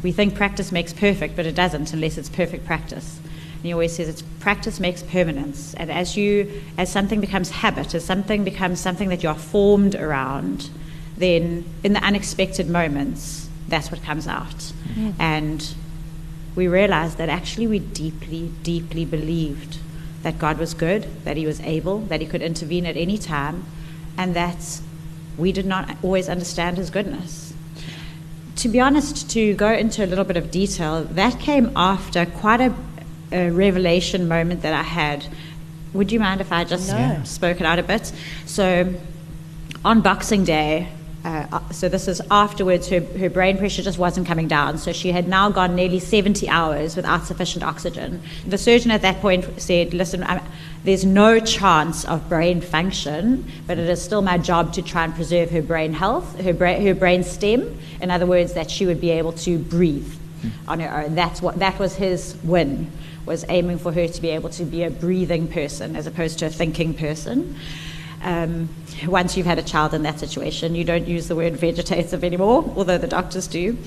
We 0.04 0.12
think 0.12 0.36
practice 0.36 0.72
makes 0.72 0.94
perfect, 0.94 1.36
but 1.36 1.46
it 1.46 1.56
doesn't 1.56 1.94
unless 1.94 2.18
it's 2.18 2.30
perfect 2.30 2.66
practice. 2.66 3.20
And 3.56 3.66
he 3.66 3.74
always 3.74 3.96
says 3.96 4.08
it's 4.10 4.22
practice 4.40 4.80
makes 4.80 5.02
permanence. 5.04 5.74
And 5.76 5.92
as 5.92 6.16
you 6.16 6.62
as 6.78 6.92
something 6.92 7.22
becomes 7.22 7.50
habit, 7.50 7.96
as 7.96 8.06
something 8.06 8.44
becomes 8.44 8.80
something 8.80 9.10
that 9.10 9.24
you're 9.24 9.34
formed 9.34 9.96
around, 9.96 10.70
then 11.18 11.66
in 11.84 11.94
the 11.94 12.04
unexpected 12.04 12.70
moments, 12.70 13.50
that's 13.68 13.92
what 13.92 14.04
comes 14.04 14.28
out. 14.28 14.72
And 15.20 15.74
we 16.56 16.68
realized 16.68 17.18
that 17.18 17.30
actually 17.30 17.68
we 17.68 17.80
deeply, 17.80 18.52
deeply 18.64 19.06
believed 19.06 19.80
that 20.28 20.38
God 20.38 20.58
was 20.58 20.74
good, 20.74 21.08
that 21.24 21.38
He 21.38 21.46
was 21.46 21.62
able, 21.62 22.00
that 22.12 22.20
He 22.20 22.28
could 22.28 22.42
intervene 22.42 22.86
at 22.86 22.98
any 22.98 23.18
time, 23.18 23.64
and 24.18 24.36
that 24.36 24.82
we 25.38 25.54
did 25.54 25.66
not 25.66 25.96
always 26.04 26.28
understand 26.28 26.78
His 26.78 26.90
goodness. 26.90 27.54
To 28.58 28.68
be 28.68 28.82
honest, 28.82 29.30
to 29.32 29.54
go 29.54 29.72
into 29.72 30.04
a 30.04 30.08
little 30.08 30.26
bit 30.26 30.36
of 30.36 30.52
detail, 30.52 31.06
that 31.06 31.40
came 31.40 31.72
after 31.78 32.26
quite 32.26 32.60
a, 32.60 32.74
a 33.32 33.52
revelation 33.52 34.28
moment 34.28 34.64
that 34.64 34.74
I 34.74 34.84
had. 34.84 35.28
Would 35.94 36.12
you 36.12 36.20
mind 36.20 36.42
if 36.42 36.52
I 36.52 36.66
just 36.66 36.90
no. 36.90 37.22
spoke 37.24 37.62
it 37.62 37.66
out 37.66 37.80
a 37.80 37.84
bit? 37.84 38.12
So, 38.46 38.94
on 39.86 40.02
Boxing 40.02 40.44
Day, 40.44 40.90
uh, 41.28 41.46
uh, 41.52 41.70
so 41.72 41.90
this 41.90 42.08
is 42.08 42.22
afterwards, 42.32 42.88
her, 42.88 43.02
her 43.02 43.30
brain 43.30 43.58
pressure 43.58 43.82
just 43.82 43.98
wasn't 43.98 44.26
coming 44.26 44.48
down. 44.48 44.78
So 44.78 44.94
she 44.94 45.12
had 45.12 45.28
now 45.28 45.50
gone 45.50 45.76
nearly 45.76 46.00
70 46.00 46.48
hours 46.48 46.96
without 46.96 47.26
sufficient 47.26 47.66
oxygen. 47.66 48.22
The 48.46 48.58
surgeon 48.58 48.92
at 48.92 49.02
that 49.02 49.20
point 49.20 49.46
said, 49.62 49.94
Listen, 49.94 50.24
I'm, 50.24 50.42
there's 50.86 51.04
no 51.04 51.42
chance 51.42 52.06
of 52.06 52.30
brain 52.30 52.62
function, 52.62 53.46
but 53.68 53.78
it 53.78 53.90
is 53.90 54.02
still 54.02 54.22
my 54.22 54.38
job 54.38 54.72
to 54.74 54.82
try 54.82 55.04
and 55.04 55.14
preserve 55.14 55.52
her 55.52 55.62
brain 55.62 55.92
health, 55.92 56.40
her, 56.40 56.54
bra- 56.54 56.80
her 56.80 56.96
brain 56.96 57.24
stem. 57.24 57.78
In 58.00 58.10
other 58.10 58.26
words, 58.26 58.54
that 58.54 58.72
she 58.72 58.86
would 58.86 59.02
be 59.02 59.10
able 59.10 59.34
to 59.34 59.60
breathe 59.60 60.14
on 60.66 60.80
her 60.80 61.04
own. 61.04 61.16
That's 61.16 61.42
what, 61.42 61.60
that 61.60 61.78
was 61.78 61.96
his 61.96 62.38
win, 62.42 62.90
was 63.26 63.44
aiming 63.50 63.80
for 63.80 63.92
her 63.92 64.08
to 64.08 64.22
be 64.22 64.30
able 64.30 64.50
to 64.52 64.64
be 64.64 64.84
a 64.84 64.90
breathing 64.90 65.50
person 65.50 65.98
as 65.98 66.08
opposed 66.08 66.40
to 66.40 66.46
a 66.46 66.50
thinking 66.50 66.94
person. 66.94 67.58
Um, 68.24 68.70
once 69.06 69.38
you've 69.38 69.46
had 69.46 69.60
a 69.60 69.64
child 69.64 69.94
in 69.94 70.04
that 70.04 70.20
situation, 70.20 70.76
you 70.76 70.84
don't 70.84 71.08
use 71.08 71.28
the 71.28 71.36
word 71.36 71.56
vegetative 71.58 72.24
anymore, 72.24 72.64
although 72.76 72.98
the 72.98 73.08
doctors 73.08 73.48
do. 73.48 73.78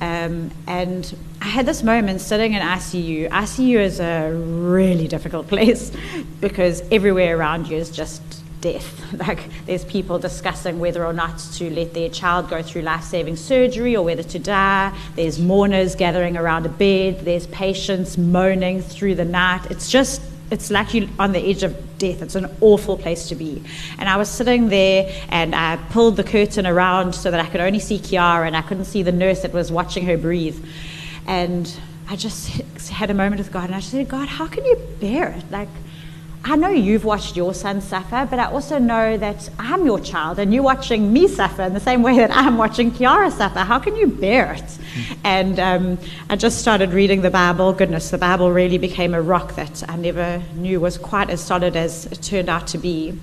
Um, 0.00 0.50
and 0.66 1.14
I 1.40 1.46
had 1.46 1.66
this 1.66 1.82
moment 1.82 2.20
sitting 2.20 2.54
in 2.54 2.62
ICU. 2.62 3.30
ICU 3.30 3.78
is 3.78 4.00
a 4.00 4.30
really 4.32 5.08
difficult 5.08 5.48
place 5.54 5.92
because 6.40 6.82
everywhere 6.90 7.36
around 7.36 7.68
you 7.68 7.76
is 7.76 7.90
just 7.90 8.22
death. 8.60 8.98
Like 9.22 9.50
there's 9.66 9.84
people 9.84 10.18
discussing 10.18 10.80
whether 10.80 11.04
or 11.04 11.12
not 11.12 11.38
to 11.54 11.68
let 11.70 11.92
their 11.92 12.08
child 12.08 12.48
go 12.48 12.62
through 12.62 12.82
life-saving 12.82 13.36
surgery 13.36 13.94
or 13.94 14.02
whether 14.04 14.22
to 14.22 14.38
die. 14.38 14.96
There's 15.16 15.38
mourners 15.38 15.94
gathering 15.94 16.36
around 16.38 16.64
a 16.64 16.70
bed. 16.70 17.20
There's 17.20 17.46
patients 17.48 18.16
moaning 18.16 18.80
through 18.80 19.16
the 19.16 19.26
night. 19.26 19.70
It's 19.70 19.90
just 19.90 20.22
it's 20.50 20.70
like 20.70 20.92
you're 20.94 21.08
on 21.18 21.32
the 21.32 21.40
edge 21.40 21.62
of 21.62 21.98
death. 21.98 22.22
It's 22.22 22.34
an 22.34 22.50
awful 22.60 22.98
place 22.98 23.28
to 23.28 23.34
be. 23.34 23.62
And 23.98 24.08
I 24.08 24.16
was 24.16 24.28
sitting 24.28 24.68
there 24.68 25.10
and 25.28 25.54
I 25.54 25.76
pulled 25.90 26.16
the 26.16 26.24
curtain 26.24 26.66
around 26.66 27.14
so 27.14 27.30
that 27.30 27.40
I 27.40 27.48
could 27.48 27.60
only 27.60 27.78
see 27.78 27.98
Kiara 27.98 28.46
and 28.46 28.56
I 28.56 28.62
couldn't 28.62 28.84
see 28.84 29.02
the 29.02 29.12
nurse 29.12 29.42
that 29.42 29.52
was 29.52 29.72
watching 29.72 30.04
her 30.06 30.18
breathe. 30.18 30.62
And 31.26 31.72
I 32.08 32.16
just 32.16 32.48
had 32.88 33.10
a 33.10 33.14
moment 33.14 33.38
with 33.38 33.52
God 33.52 33.64
and 33.64 33.74
I 33.74 33.80
said, 33.80 34.08
God, 34.08 34.28
how 34.28 34.46
can 34.46 34.64
you 34.64 34.76
bear 35.00 35.30
it? 35.30 35.50
Like, 35.50 35.68
I 36.44 36.56
know 36.56 36.70
you've 36.70 37.04
watched 37.04 37.36
your 37.36 37.54
son 37.54 37.80
suffer, 37.80 38.26
but 38.28 38.40
I 38.40 38.46
also 38.46 38.78
know 38.78 39.16
that 39.16 39.48
I'm 39.60 39.86
your 39.86 40.00
child 40.00 40.40
and 40.40 40.52
you're 40.52 40.64
watching 40.64 41.12
me 41.12 41.28
suffer 41.28 41.62
in 41.62 41.72
the 41.72 41.80
same 41.80 42.02
way 42.02 42.16
that 42.16 42.32
I'm 42.32 42.58
watching 42.58 42.90
Kiara 42.90 43.30
suffer. 43.30 43.60
How 43.60 43.78
can 43.78 43.94
you 43.94 44.08
bear 44.08 44.54
it? 44.54 44.64
Mm. 44.64 45.16
And 45.22 45.60
um, 45.60 45.98
I 46.28 46.34
just 46.34 46.58
started 46.58 46.90
reading 46.90 47.22
the 47.22 47.30
Bible. 47.30 47.72
Goodness, 47.72 48.10
the 48.10 48.18
Bible 48.18 48.50
really 48.50 48.76
became 48.76 49.14
a 49.14 49.22
rock 49.22 49.54
that 49.54 49.88
I 49.88 49.94
never 49.94 50.42
knew 50.56 50.80
was 50.80 50.98
quite 50.98 51.30
as 51.30 51.40
solid 51.40 51.76
as 51.76 52.06
it 52.06 52.22
turned 52.22 52.48
out 52.48 52.66
to 52.68 52.78
be. 52.78 53.16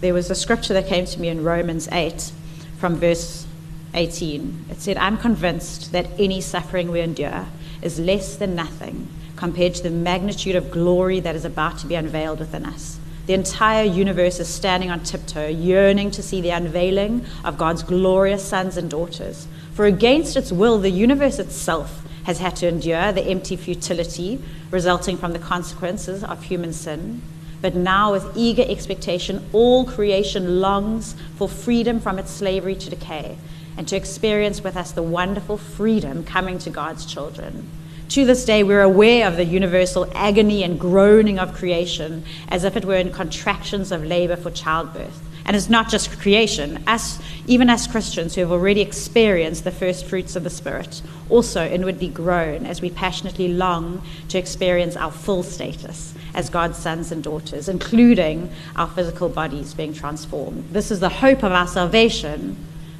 There 0.00 0.14
was 0.14 0.28
a 0.32 0.34
scripture 0.34 0.74
that 0.74 0.88
came 0.88 1.04
to 1.06 1.20
me 1.20 1.28
in 1.28 1.44
Romans 1.44 1.88
8 1.92 2.32
from 2.76 2.96
verse 2.96 3.46
18. 3.94 4.64
It 4.68 4.80
said, 4.80 4.96
I'm 4.96 5.16
convinced 5.16 5.92
that 5.92 6.08
any 6.18 6.40
suffering 6.40 6.90
we 6.90 7.00
endure 7.00 7.46
is 7.82 8.00
less 8.00 8.34
than 8.34 8.56
nothing 8.56 9.08
compared 9.36 9.74
to 9.74 9.82
the 9.82 9.90
magnitude 9.90 10.56
of 10.56 10.70
glory 10.70 11.20
that 11.20 11.36
is 11.36 11.44
about 11.44 11.78
to 11.78 11.86
be 11.86 11.94
unveiled 11.94 12.38
within 12.38 12.64
us. 12.64 12.98
The 13.26 13.34
entire 13.34 13.84
universe 13.84 14.38
is 14.38 14.48
standing 14.48 14.90
on 14.90 15.00
tiptoe, 15.00 15.48
yearning 15.48 16.10
to 16.12 16.22
see 16.22 16.40
the 16.40 16.50
unveiling 16.50 17.24
of 17.42 17.56
God's 17.56 17.82
glorious 17.82 18.44
sons 18.44 18.76
and 18.76 18.90
daughters. 18.90 19.48
For 19.72 19.86
against 19.86 20.36
its 20.36 20.52
will, 20.52 20.78
the 20.78 20.90
universe 20.90 21.38
itself 21.38 22.06
has 22.24 22.38
had 22.38 22.56
to 22.56 22.68
endure 22.68 23.12
the 23.12 23.22
empty 23.22 23.56
futility 23.56 24.42
resulting 24.70 25.16
from 25.16 25.32
the 25.32 25.38
consequences 25.38 26.22
of 26.22 26.42
human 26.44 26.72
sin. 26.72 27.22
But 27.62 27.74
now, 27.74 28.12
with 28.12 28.36
eager 28.36 28.64
expectation, 28.66 29.48
all 29.54 29.86
creation 29.86 30.60
longs 30.60 31.14
for 31.36 31.48
freedom 31.48 32.00
from 32.00 32.18
its 32.18 32.30
slavery 32.30 32.74
to 32.74 32.90
decay 32.90 33.38
and 33.78 33.88
to 33.88 33.96
experience 33.96 34.62
with 34.62 34.76
us 34.76 34.92
the 34.92 35.02
wonderful 35.02 35.56
freedom 35.56 36.24
coming 36.24 36.58
to 36.58 36.70
God's 36.70 37.06
children. 37.06 37.70
To 38.10 38.24
this 38.24 38.44
day, 38.44 38.62
we're 38.62 38.82
aware 38.82 39.26
of 39.26 39.36
the 39.36 39.44
universal 39.44 40.06
agony 40.14 40.62
and 40.62 40.78
groaning 40.78 41.38
of 41.38 41.54
creation 41.54 42.24
as 42.48 42.62
if 42.62 42.76
it 42.76 42.84
were 42.84 42.96
in 42.96 43.10
contractions 43.10 43.90
of 43.90 44.04
labor 44.04 44.36
for 44.36 44.50
childbirth. 44.50 45.20
And 45.46 45.56
it's 45.56 45.68
not 45.68 45.90
just 45.90 46.18
creation. 46.20 46.82
Us, 46.86 47.18
even 47.46 47.68
as 47.68 47.86
Christians 47.86 48.34
who 48.34 48.42
have 48.42 48.52
already 48.52 48.80
experienced 48.80 49.64
the 49.64 49.70
first 49.70 50.06
fruits 50.06 50.36
of 50.36 50.44
the 50.44 50.50
Spirit, 50.50 51.02
also 51.28 51.66
inwardly 51.66 52.08
groan 52.08 52.66
as 52.66 52.80
we 52.80 52.90
passionately 52.90 53.48
long 53.48 54.02
to 54.28 54.38
experience 54.38 54.96
our 54.96 55.10
full 55.10 55.42
status 55.42 56.14
as 56.34 56.50
God's 56.50 56.78
sons 56.78 57.10
and 57.10 57.22
daughters, 57.22 57.68
including 57.68 58.50
our 58.76 58.88
physical 58.88 59.28
bodies 59.28 59.74
being 59.74 59.92
transformed. 59.92 60.68
This 60.70 60.90
is 60.90 61.00
the 61.00 61.08
hope 61.08 61.42
of 61.42 61.52
our 61.52 61.66
salvation, 61.66 62.56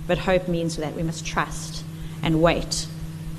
but 0.07 0.19
hope 0.19 0.49
means 0.49 0.77
that 0.77 0.95
we 0.95 1.03
must 1.03 1.25
trust 1.25 1.85
and 2.23 2.43
wait 2.43 2.87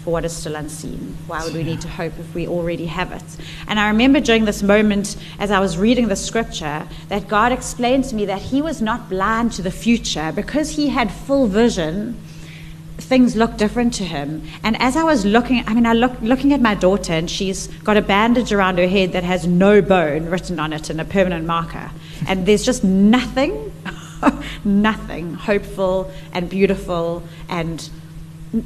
for 0.06 0.12
what 0.12 0.24
is 0.24 0.36
still 0.38 0.56
unseen. 0.56 1.18
Why 1.26 1.44
would 1.44 1.56
we 1.56 1.64
need 1.64 1.82
to 1.82 1.90
hope 1.90 2.14
if 2.20 2.36
we 2.36 2.48
already 2.48 2.86
have 2.86 3.12
it? 3.12 3.24
And 3.68 3.80
I 3.80 3.88
remember 3.88 4.20
during 4.20 4.46
this 4.46 4.62
moment, 4.62 5.18
as 5.40 5.50
I 5.50 5.60
was 5.60 5.80
reading 5.80 6.10
the 6.10 6.16
scripture, 6.16 6.88
that 7.10 7.28
God 7.28 7.52
explained 7.52 8.04
to 8.06 8.16
me 8.16 8.26
that 8.26 8.40
He 8.40 8.62
was 8.62 8.84
not 8.84 9.10
blind 9.10 9.54
to 9.54 9.64
the 9.64 9.72
future 9.72 10.32
because 10.32 10.76
He 10.76 10.90
had 10.90 11.12
full 11.12 11.48
vision. 11.48 12.22
Things 12.98 13.36
looked 13.36 13.58
different 13.58 13.96
to 13.96 14.06
him. 14.06 14.44
And 14.64 14.80
as 14.80 14.96
I 14.96 15.04
was 15.04 15.26
looking, 15.26 15.64
I 15.68 15.74
mean, 15.74 15.86
I 15.86 15.94
look 15.94 16.14
looking 16.22 16.54
at 16.54 16.62
my 16.62 16.76
daughter, 16.76 17.12
and 17.12 17.30
she's 17.30 17.68
got 17.84 17.98
a 17.98 18.02
bandage 18.02 18.54
around 18.54 18.78
her 18.78 18.88
head 18.88 19.12
that 19.12 19.24
has 19.24 19.46
no 19.46 19.82
bone 19.82 20.28
written 20.28 20.60
on 20.60 20.72
it 20.72 20.90
and 20.90 21.02
a 21.02 21.06
permanent 21.06 21.46
marker. 21.46 21.92
And 22.28 22.46
there's 22.46 22.64
just 22.64 22.84
nothing, 22.84 23.74
nothing 24.64 25.34
hopeful 25.34 26.10
and 26.32 26.50
beautiful 26.50 27.24
and 27.50 27.90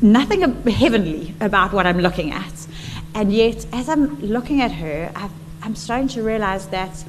nothing 0.01 0.41
heavenly 0.67 1.33
about 1.39 1.74
what 1.74 1.88
I'm 1.88 2.00
looking 2.00 2.31
at. 2.31 2.67
And 3.15 3.33
yet, 3.33 3.65
as 3.74 3.89
I'm 3.89 4.19
looking 4.21 4.62
at 4.62 4.71
her, 4.71 5.12
i 5.15 5.29
am 5.63 5.75
starting 5.75 6.07
to 6.09 6.24
realize 6.24 6.67
that. 6.67 7.03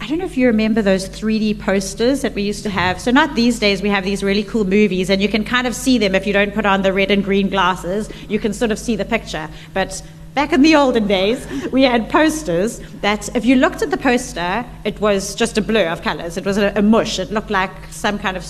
I 0.00 0.08
don't 0.08 0.18
know 0.18 0.24
if 0.24 0.36
you 0.36 0.48
remember 0.48 0.82
those 0.82 1.08
3D 1.08 1.60
posters 1.60 2.22
that 2.22 2.34
we 2.34 2.42
used 2.42 2.64
to 2.64 2.70
have. 2.70 3.00
So, 3.00 3.12
not 3.12 3.36
these 3.36 3.60
days, 3.60 3.82
we 3.82 3.88
have 3.88 4.04
these 4.04 4.24
really 4.24 4.42
cool 4.42 4.64
movies, 4.64 5.10
and 5.10 5.22
you 5.22 5.28
can 5.28 5.44
kind 5.44 5.66
of 5.66 5.76
see 5.76 5.96
them 5.96 6.14
if 6.14 6.26
you 6.26 6.32
don't 6.32 6.52
put 6.52 6.66
on 6.66 6.82
the 6.82 6.92
red 6.92 7.12
and 7.12 7.22
green 7.22 7.48
glasses. 7.48 8.10
You 8.28 8.40
can 8.40 8.52
sort 8.52 8.72
of 8.72 8.78
see 8.78 8.96
the 8.96 9.04
picture. 9.04 9.48
But 9.74 10.02
back 10.34 10.52
in 10.52 10.62
the 10.62 10.74
olden 10.74 11.06
days, 11.06 11.46
we 11.70 11.82
had 11.82 12.10
posters 12.10 12.80
that 13.00 13.34
if 13.36 13.44
you 13.44 13.56
looked 13.56 13.82
at 13.82 13.90
the 13.90 13.96
poster, 13.96 14.64
it 14.84 15.00
was 15.00 15.34
just 15.36 15.56
a 15.56 15.62
blur 15.62 15.86
of 15.88 16.02
colors. 16.02 16.36
It 16.36 16.44
was 16.44 16.58
a, 16.58 16.72
a 16.74 16.82
mush. 16.82 17.18
It 17.18 17.30
looked 17.30 17.50
like 17.50 17.72
some 17.90 18.18
kind 18.18 18.36
of 18.36 18.44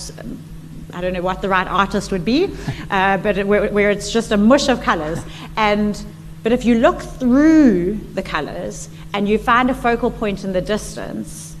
I 0.93 1.01
don't 1.01 1.13
know 1.13 1.21
what 1.21 1.41
the 1.41 1.49
right 1.49 1.67
artist 1.67 2.11
would 2.11 2.23
be, 2.23 2.49
uh, 2.89 3.17
but 3.17 3.37
it, 3.37 3.47
where, 3.47 3.69
where, 3.71 3.89
it's 3.89 4.11
just 4.11 4.31
a 4.31 4.37
mush 4.37 4.69
of 4.69 4.81
colors. 4.81 5.19
And, 5.57 6.01
but 6.43 6.51
if 6.51 6.65
you 6.65 6.75
look 6.79 7.01
through 7.01 7.95
the 8.13 8.21
colors 8.21 8.89
and 9.13 9.27
you 9.27 9.37
find 9.37 9.69
a 9.69 9.73
focal 9.73 10.11
point 10.11 10.43
in 10.43 10.53
the 10.53 10.61
distance, 10.61 11.55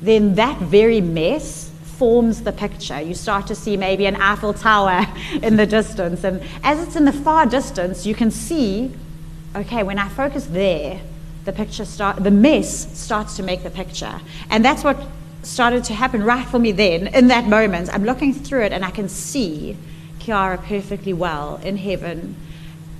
then 0.00 0.36
that 0.36 0.58
very 0.60 1.00
mess 1.00 1.70
forms 1.98 2.42
the 2.42 2.52
picture. 2.52 3.00
You 3.00 3.14
start 3.14 3.48
to 3.48 3.56
see 3.56 3.76
maybe 3.76 4.06
an 4.06 4.16
Eiffel 4.16 4.54
Tower 4.54 5.04
in 5.42 5.56
the 5.56 5.66
distance. 5.66 6.22
And 6.22 6.40
as 6.62 6.86
it's 6.86 6.94
in 6.94 7.04
the 7.04 7.12
far 7.12 7.46
distance, 7.46 8.06
you 8.06 8.14
can 8.14 8.30
see, 8.30 8.92
okay, 9.56 9.82
when 9.82 9.98
I 9.98 10.08
focus 10.08 10.46
there, 10.46 11.00
the 11.44 11.52
picture 11.52 11.84
start, 11.84 12.22
the 12.22 12.30
mess 12.30 12.96
starts 12.96 13.36
to 13.36 13.42
make 13.42 13.62
the 13.62 13.70
picture. 13.70 14.20
And 14.50 14.64
that's 14.64 14.84
what 14.84 14.98
started 15.48 15.84
to 15.84 15.94
happen 15.94 16.22
right 16.22 16.46
for 16.46 16.58
me 16.58 16.72
then, 16.72 17.06
in 17.08 17.28
that 17.28 17.46
moment. 17.46 17.92
I'm 17.92 18.04
looking 18.04 18.34
through 18.34 18.64
it 18.64 18.72
and 18.72 18.84
I 18.84 18.90
can 18.90 19.08
see 19.08 19.76
Kiara 20.20 20.62
perfectly 20.62 21.12
well 21.12 21.56
in 21.62 21.76
heaven. 21.76 22.36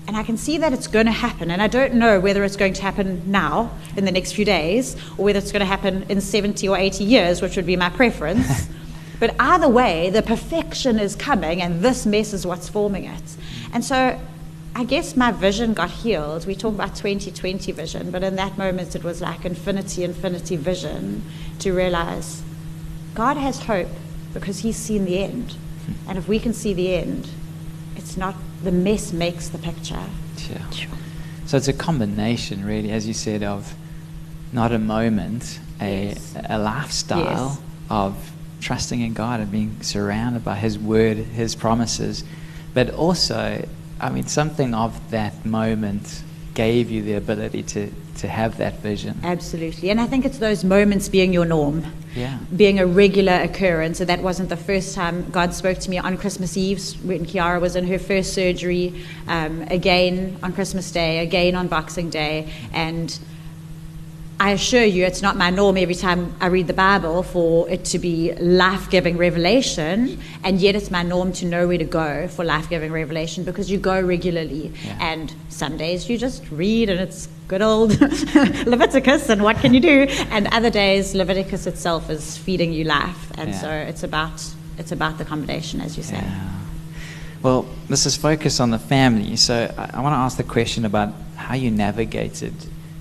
And 0.07 0.17
I 0.17 0.23
can 0.23 0.39
see 0.39 0.57
that 0.57 0.73
it's 0.73 0.87
going 0.87 1.05
to 1.05 1.13
happen. 1.13 1.51
And 1.51 1.61
I 1.61 1.67
don't 1.67 1.95
know 1.95 2.19
whether 2.19 2.43
it's 2.43 2.57
going 2.57 2.73
to 2.73 2.83
happen 2.83 3.31
now, 3.31 3.71
in 3.95 4.07
the 4.07 4.13
next 4.13 4.33
few 4.33 4.47
days, 4.47 4.97
or 5.19 5.27
whether 5.27 5.39
it's 5.39 5.53
going 5.53 5.61
to 5.61 5.67
happen 5.67 6.05
in 6.09 6.23
70 6.23 6.67
or 6.67 6.79
80 6.79 7.05
years, 7.05 7.43
which 7.43 7.57
would 7.57 7.67
be 7.67 7.77
my 7.77 7.91
preference. 7.91 8.69
But 9.21 9.35
either 9.41 9.69
way, 9.69 10.11
the 10.11 10.23
perfection 10.23 10.99
is 10.99 11.17
coming, 11.17 11.61
and 11.61 11.83
this 11.83 12.07
mess 12.07 12.33
is 12.33 12.47
what's 12.47 12.69
forming 12.69 13.05
it. 13.05 13.37
And 13.73 13.85
so 13.85 14.17
I 14.79 14.85
guess 14.85 15.17
my 15.17 15.33
vision 15.33 15.75
got 15.75 15.91
healed. 15.91 16.47
We 16.47 16.55
talk 16.55 16.73
about 16.73 16.95
2020 16.95 17.73
vision, 17.73 18.13
but 18.13 18.23
in 18.23 18.37
that 18.37 18.57
moment 18.57 18.95
it 18.95 19.03
was 19.03 19.21
like 19.21 19.45
infinity, 19.45 20.05
infinity 20.05 20.55
vision 20.55 21.25
to 21.59 21.73
realize 21.73 22.43
God 23.13 23.37
has 23.37 23.65
hope 23.65 23.89
because 24.33 24.61
He's 24.61 24.77
seen 24.77 25.05
the 25.05 25.19
end. 25.19 25.57
And 26.07 26.17
if 26.17 26.29
we 26.29 26.39
can 26.39 26.53
see 26.55 26.75
the 26.75 26.95
end, 26.95 27.29
it's 27.97 28.17
not 28.17 28.37
the 28.63 28.71
mess 28.71 29.13
makes 29.13 29.49
the 29.49 29.59
picture. 29.59 30.05
Yeah. 30.49 30.63
So 31.47 31.57
it's 31.57 31.67
a 31.67 31.73
combination, 31.73 32.65
really, 32.65 32.93
as 32.93 33.05
you 33.05 33.15
said, 33.15 33.43
of 33.43 33.75
not 34.53 34.71
a 34.71 34.79
moment, 34.79 35.59
a, 35.81 36.11
Yes. 36.11 36.35
a 36.49 36.57
lifestyle 36.57 37.49
Yes. 37.49 37.59
of 37.91 38.31
trusting 38.61 39.01
in 39.01 39.13
God 39.13 39.41
and 39.41 39.51
being 39.51 39.83
surrounded 39.83 40.45
by 40.45 40.55
His 40.55 40.79
Word, 40.79 41.17
His 41.17 41.57
promises, 41.57 42.23
but 42.75 42.91
also, 42.91 43.67
I 44.01 44.11
mean, 44.11 44.27
something 44.27 44.75
of 44.75 45.11
that 45.11 45.45
moment 45.45 46.23
gave 46.55 46.91
you 46.91 47.03
the 47.03 47.15
ability 47.15 47.63
to, 47.63 47.89
to 48.17 48.27
have 48.27 48.59
that 48.59 48.81
vision. 48.81 49.17
Absolutely. 49.23 49.91
And 49.91 50.01
I 50.01 50.07
think 50.07 50.25
it's 50.25 50.39
those 50.39 50.65
moments 50.65 51.09
being 51.09 51.33
your 51.33 51.45
norm. 51.45 51.85
Yeah. 52.17 52.39
Being 52.57 52.81
a 52.81 52.87
regular 52.87 53.35
occurrence. 53.35 53.99
So 53.99 54.05
that 54.07 54.21
wasn't 54.23 54.49
the 54.49 54.57
first 54.57 54.95
time 54.95 55.31
God 55.31 55.55
spoke 55.55 55.79
to 55.79 55.91
me 55.91 55.99
on 55.99 56.17
Christmas 56.17 56.57
Eve 56.57 56.81
when 57.05 57.25
Kiara 57.27 57.61
was 57.61 57.77
in 57.77 57.87
her 57.87 57.99
first 57.99 58.35
surgery, 58.35 59.05
um, 59.29 59.63
again 59.63 60.37
on 60.43 60.53
Christmas 60.53 60.91
Day, 60.91 61.21
again 61.21 61.55
on 61.55 61.69
Boxing 61.69 62.11
Day. 62.11 62.53
And 62.73 63.17
I 64.41 64.53
assure 64.53 64.85
you, 64.85 65.05
it's 65.05 65.21
not 65.21 65.37
my 65.37 65.51
norm 65.51 65.77
every 65.77 65.97
time 65.97 66.33
I 66.41 66.47
read 66.47 66.69
the 66.69 66.73
Bible 66.73 67.25
for 67.25 67.69
it 67.69 67.85
to 67.87 67.99
be 67.99 68.33
life 68.35 68.89
giving 68.89 69.17
revelation, 69.17 70.21
and 70.45 70.61
yet 70.61 70.77
it's 70.77 70.93
my 70.93 71.03
norm 71.03 71.33
to 71.35 71.45
know 71.47 71.67
where 71.67 71.79
to 71.79 71.85
go 71.85 72.29
for 72.29 72.45
life 72.45 72.69
giving 72.71 72.93
revelation 72.93 73.43
because 73.43 73.69
you 73.69 73.79
go 73.79 74.01
regularly. 74.01 74.73
Yeah. 74.85 74.97
And 75.01 75.35
some 75.49 75.77
days 75.77 76.09
you 76.09 76.19
just 76.19 76.49
read 76.53 76.89
and 76.89 77.01
it's 77.01 77.29
good 77.49 77.63
old 77.63 78.01
Leviticus, 78.67 79.29
and 79.29 79.43
what 79.43 79.57
can 79.57 79.75
you 79.75 79.81
do? 79.81 80.07
And 80.31 80.47
other 80.49 80.71
days, 80.71 81.15
Leviticus 81.17 81.67
itself 81.67 82.09
is 82.09 82.39
feeding 82.39 82.73
you 82.73 82.85
life. 82.85 83.33
And 83.39 83.51
Yeah. 83.51 83.61
so 83.61 83.71
it's 83.71 84.05
about, 84.05 84.41
it's 84.77 84.93
about 84.93 85.19
the 85.19 85.25
combination, 85.25 85.81
as 85.81 85.97
you 85.97 86.05
say. 86.05 86.17
Yeah. 86.17 86.51
Well, 87.43 87.67
this 87.89 88.07
is 88.07 88.17
focused 88.17 88.61
on 88.61 88.71
the 88.71 88.79
family, 88.79 89.35
so 89.37 89.73
I, 89.77 89.91
I 89.95 90.01
want 90.01 90.13
to 90.13 90.19
ask 90.19 90.37
the 90.37 90.45
question 90.45 90.85
about 90.85 91.13
how 91.35 91.55
you 91.55 91.71
navigated 91.73 92.53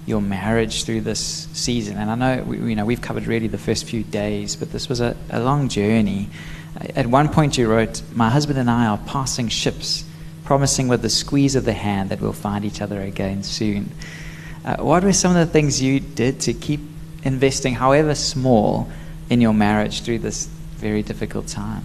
your 0.08 0.22
marriage 0.22 0.86
through 0.86 1.02
this 1.02 1.48
season. 1.54 1.98
And 1.98 2.10
I 2.10 2.16
know 2.16 2.44
we, 2.44 2.58
you 2.70 2.76
know 2.76 2.86
we've 2.86 3.02
covered 3.02 3.28
really 3.28 3.48
the 3.48 3.60
first 3.60 3.86
few 3.86 4.04
days, 4.04 4.56
but 4.56 4.72
this 4.72 4.90
was 4.90 5.02
a, 5.02 5.16
a 5.30 5.40
long 5.40 5.70
journey. 5.70 6.30
At 6.96 7.06
one 7.08 7.30
point, 7.30 7.58
you 7.58 7.68
wrote, 7.70 8.02
"My 8.14 8.30
husband 8.30 8.58
and 8.58 8.72
I 8.72 8.88
are 8.88 8.98
passing 8.98 9.50
ships, 9.50 10.04
promising 10.46 10.88
with 10.88 11.02
the 11.02 11.10
squeeze 11.10 11.56
of 11.56 11.66
the 11.66 11.74
hand 11.74 12.10
that 12.10 12.22
we'll 12.22 12.34
find 12.34 12.66
each 12.66 12.82
other 12.82 13.02
again 13.02 13.44
soon." 13.44 13.92
Uh, 14.66 14.78
what 14.78 15.04
were 15.04 15.14
some 15.14 15.36
of 15.36 15.46
the 15.46 15.52
things 15.52 15.82
you 15.82 16.00
did 16.00 16.40
to 16.42 16.54
keep 16.54 16.80
investing, 17.24 17.74
however 17.74 18.16
small, 18.16 18.90
in 19.30 19.42
your 19.42 19.54
marriage 19.54 20.02
through 20.02 20.20
this 20.20 20.48
very 20.78 21.04
difficult 21.04 21.48
time? 21.48 21.84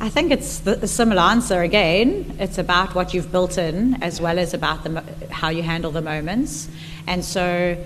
I 0.00 0.08
think 0.08 0.30
it's 0.30 0.60
the, 0.60 0.76
the 0.76 0.86
similar 0.86 1.22
answer 1.22 1.60
again. 1.60 2.36
It's 2.38 2.58
about 2.58 2.94
what 2.94 3.14
you've 3.14 3.32
built 3.32 3.58
in 3.58 4.00
as 4.00 4.20
well 4.20 4.38
as 4.38 4.54
about 4.54 4.84
the, 4.84 5.02
how 5.30 5.48
you 5.48 5.62
handle 5.62 5.90
the 5.90 6.02
moments. 6.02 6.68
And 7.08 7.24
so 7.24 7.82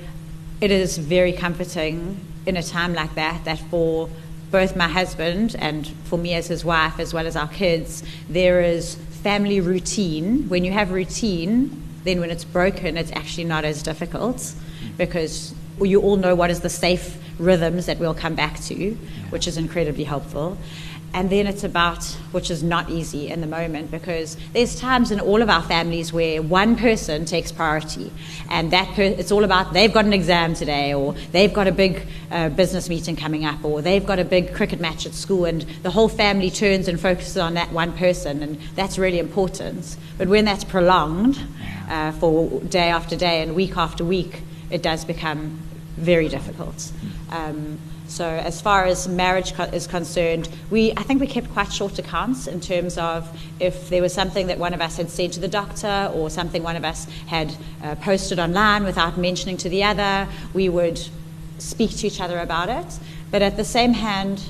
it 0.60 0.70
is 0.72 0.98
very 0.98 1.32
comforting 1.32 2.18
in 2.44 2.56
a 2.56 2.62
time 2.62 2.92
like 2.92 3.14
that, 3.14 3.44
that 3.44 3.60
for 3.70 4.10
both 4.50 4.74
my 4.74 4.88
husband 4.88 5.54
and 5.60 5.86
for 6.04 6.18
me 6.18 6.34
as 6.34 6.48
his 6.48 6.64
wife, 6.64 6.98
as 6.98 7.14
well 7.14 7.26
as 7.26 7.36
our 7.36 7.46
kids, 7.46 8.02
there 8.28 8.60
is 8.60 8.96
family 9.22 9.60
routine. 9.60 10.48
When 10.48 10.64
you 10.64 10.72
have 10.72 10.90
routine, 10.90 11.82
then 12.02 12.18
when 12.18 12.30
it's 12.30 12.44
broken, 12.44 12.96
it's 12.96 13.12
actually 13.12 13.44
not 13.44 13.64
as 13.64 13.80
difficult 13.80 14.38
mm. 14.38 14.54
because 14.98 15.54
you 15.80 16.02
all 16.02 16.16
know 16.16 16.34
what 16.34 16.50
is 16.50 16.60
the 16.60 16.68
safe 16.68 17.16
rhythms 17.38 17.86
that 17.86 18.00
we'll 18.00 18.14
come 18.14 18.34
back 18.34 18.58
to, 18.62 18.94
which 19.30 19.46
is 19.46 19.56
incredibly 19.56 20.04
helpful. 20.04 20.58
And 21.14 21.28
then 21.28 21.46
it's 21.46 21.62
about, 21.62 22.04
which 22.32 22.50
is 22.50 22.62
not 22.62 22.88
easy 22.88 23.28
in 23.28 23.42
the 23.42 23.46
moment, 23.46 23.90
because 23.90 24.38
there's 24.54 24.80
times 24.80 25.10
in 25.10 25.20
all 25.20 25.42
of 25.42 25.50
our 25.50 25.62
families 25.62 26.10
where 26.10 26.40
one 26.40 26.74
person 26.74 27.26
takes 27.26 27.52
priority, 27.52 28.10
and 28.48 28.70
that 28.70 28.88
per- 28.94 29.02
it's 29.02 29.30
all 29.30 29.44
about 29.44 29.74
they've 29.74 29.92
got 29.92 30.06
an 30.06 30.14
exam 30.14 30.54
today, 30.54 30.94
or 30.94 31.12
they've 31.32 31.52
got 31.52 31.66
a 31.66 31.72
big 31.72 32.06
uh, 32.30 32.48
business 32.48 32.88
meeting 32.88 33.14
coming 33.14 33.44
up, 33.44 33.62
or 33.62 33.82
they've 33.82 34.06
got 34.06 34.18
a 34.18 34.24
big 34.24 34.54
cricket 34.54 34.80
match 34.80 35.04
at 35.04 35.12
school, 35.12 35.44
and 35.44 35.62
the 35.82 35.90
whole 35.90 36.08
family 36.08 36.50
turns 36.50 36.88
and 36.88 36.98
focuses 36.98 37.36
on 37.36 37.52
that 37.54 37.70
one 37.72 37.92
person, 37.92 38.42
and 38.42 38.58
that's 38.74 38.98
really 38.98 39.18
important. 39.18 39.98
But 40.16 40.28
when 40.28 40.46
that's 40.46 40.64
prolonged 40.64 41.38
uh, 41.90 42.12
for 42.12 42.60
day 42.60 42.88
after 42.88 43.16
day 43.16 43.42
and 43.42 43.54
week 43.54 43.76
after 43.76 44.02
week, 44.02 44.40
it 44.70 44.82
does 44.82 45.04
become 45.04 45.58
very 45.98 46.28
difficult. 46.28 46.90
Um, 47.28 47.78
so 48.12 48.26
as 48.26 48.60
far 48.60 48.84
as 48.84 49.08
marriage 49.08 49.54
co- 49.54 49.64
is 49.64 49.86
concerned, 49.86 50.50
we 50.70 50.92
I 50.92 51.02
think 51.02 51.18
we 51.18 51.26
kept 51.26 51.50
quite 51.54 51.72
short 51.72 51.98
accounts 51.98 52.46
in 52.46 52.60
terms 52.60 52.98
of 52.98 53.26
if 53.58 53.88
there 53.88 54.02
was 54.02 54.12
something 54.12 54.48
that 54.48 54.58
one 54.58 54.74
of 54.74 54.82
us 54.82 54.98
had 54.98 55.08
said 55.08 55.32
to 55.32 55.40
the 55.40 55.48
doctor 55.48 56.10
or 56.14 56.28
something 56.28 56.62
one 56.62 56.76
of 56.76 56.84
us 56.84 57.06
had 57.26 57.56
uh, 57.82 57.94
posted 57.94 58.38
online 58.38 58.84
without 58.84 59.16
mentioning 59.16 59.56
to 59.56 59.70
the 59.70 59.82
other, 59.82 60.28
we 60.52 60.68
would 60.68 61.00
speak 61.56 61.96
to 61.96 62.06
each 62.06 62.20
other 62.20 62.38
about 62.38 62.68
it. 62.68 62.98
But 63.30 63.40
at 63.40 63.56
the 63.56 63.64
same 63.64 63.94
hand, 63.94 64.42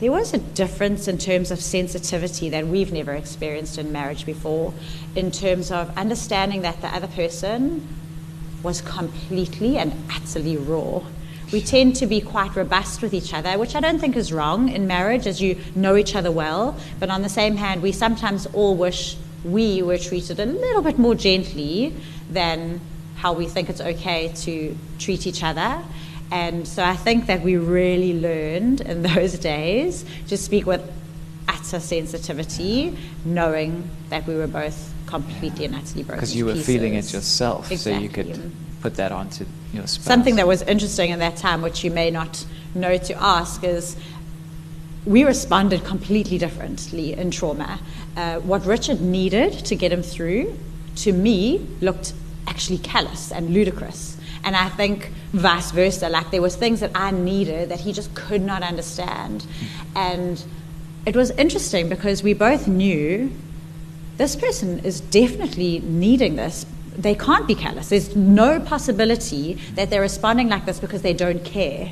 there 0.00 0.12
was 0.12 0.34
a 0.34 0.38
difference 0.38 1.08
in 1.08 1.16
terms 1.16 1.50
of 1.50 1.62
sensitivity 1.62 2.50
that 2.50 2.66
we've 2.66 2.92
never 2.92 3.14
experienced 3.14 3.78
in 3.78 3.92
marriage 3.92 4.26
before, 4.26 4.74
in 5.16 5.30
terms 5.30 5.70
of 5.70 5.96
understanding 5.96 6.60
that 6.62 6.82
the 6.82 6.88
other 6.88 7.06
person 7.06 7.88
was 8.62 8.82
completely 8.82 9.78
and 9.78 9.94
utterly 10.14 10.58
raw. 10.58 11.00
We 11.54 11.60
tend 11.60 11.94
to 11.96 12.06
be 12.08 12.20
quite 12.20 12.56
robust 12.56 13.00
with 13.00 13.14
each 13.14 13.32
other, 13.32 13.56
which 13.60 13.76
I 13.76 13.80
don't 13.80 14.00
think 14.00 14.16
is 14.16 14.32
wrong 14.32 14.68
in 14.70 14.88
marriage 14.88 15.24
as 15.24 15.40
you 15.40 15.56
know 15.76 15.94
each 15.94 16.16
other 16.16 16.32
well. 16.32 16.76
But 16.98 17.10
on 17.10 17.22
the 17.22 17.28
same 17.28 17.54
hand, 17.54 17.80
we 17.80 17.92
sometimes 17.92 18.46
all 18.46 18.74
wish 18.74 19.16
we 19.44 19.80
were 19.80 19.96
treated 19.96 20.40
a 20.40 20.46
little 20.46 20.82
bit 20.82 20.98
more 20.98 21.14
gently 21.14 21.94
than 22.28 22.80
how 23.14 23.34
we 23.34 23.46
think 23.46 23.70
it's 23.70 23.80
okay 23.80 24.32
to 24.34 24.76
treat 24.98 25.28
each 25.28 25.44
other. 25.44 25.80
And 26.32 26.66
so 26.66 26.82
I 26.82 26.96
think 26.96 27.26
that 27.26 27.42
we 27.42 27.56
really 27.56 28.18
learned 28.18 28.80
in 28.80 29.02
those 29.14 29.38
days 29.38 30.04
to 30.26 30.36
speak 30.36 30.66
with 30.66 30.82
utter 31.46 31.78
sensitivity, 31.78 32.98
knowing 33.24 33.88
that 34.08 34.26
we 34.26 34.34
were 34.34 34.48
both 34.48 34.92
completely 35.06 35.66
and 35.66 35.76
utterly 35.76 36.02
broken. 36.02 36.18
Because 36.18 36.34
you 36.34 36.46
were 36.46 36.56
feeling 36.56 36.94
it 36.94 37.02
pieces. 37.02 37.14
yourself, 37.14 37.66
so 37.66 37.90
you 37.90 38.06
Exactly. 38.06 38.08
could 38.08 38.52
put 38.84 38.96
that 38.96 39.12
onto 39.12 39.46
your 39.72 39.86
spouse. 39.86 40.04
Something 40.04 40.36
that 40.36 40.46
was 40.46 40.60
interesting 40.60 41.10
in 41.10 41.18
that 41.20 41.36
time, 41.38 41.62
which 41.62 41.82
you 41.82 41.90
may 41.90 42.10
not 42.10 42.44
know 42.74 42.98
to 42.98 43.14
ask, 43.14 43.64
is 43.64 43.96
we 45.06 45.24
responded 45.24 45.82
completely 45.84 46.36
differently 46.36 47.14
in 47.14 47.30
trauma. 47.30 47.80
Uh, 48.14 48.40
what 48.40 48.66
Richard 48.66 49.00
needed 49.00 49.52
to 49.64 49.74
get 49.74 49.90
him 49.90 50.02
through, 50.02 50.58
to 50.96 51.14
me, 51.14 51.66
looked 51.80 52.12
actually 52.46 52.76
callous 52.76 53.32
and 53.32 53.54
ludicrous. 53.54 54.18
And 54.44 54.54
I 54.54 54.68
think 54.68 55.10
vice 55.32 55.70
versa, 55.70 56.10
like 56.10 56.30
there 56.30 56.42
was 56.42 56.54
things 56.54 56.80
that 56.80 56.90
I 56.94 57.10
needed 57.10 57.70
that 57.70 57.80
he 57.80 57.92
just 57.94 58.14
could 58.14 58.42
not 58.42 58.62
understand. 58.62 59.46
And 59.96 60.44
it 61.06 61.16
was 61.16 61.30
interesting 61.30 61.88
because 61.88 62.22
we 62.22 62.34
both 62.34 62.68
knew 62.68 63.32
this 64.18 64.36
person 64.36 64.80
is 64.80 65.00
definitely 65.00 65.80
needing 65.80 66.36
this. 66.36 66.66
They 66.96 67.14
can't 67.14 67.46
be 67.46 67.54
callous. 67.54 67.88
There's 67.88 68.14
no 68.14 68.60
possibility 68.60 69.54
that 69.74 69.90
they're 69.90 70.00
responding 70.00 70.48
like 70.48 70.64
this 70.64 70.78
because 70.78 71.02
they 71.02 71.14
don't 71.14 71.44
care. 71.44 71.90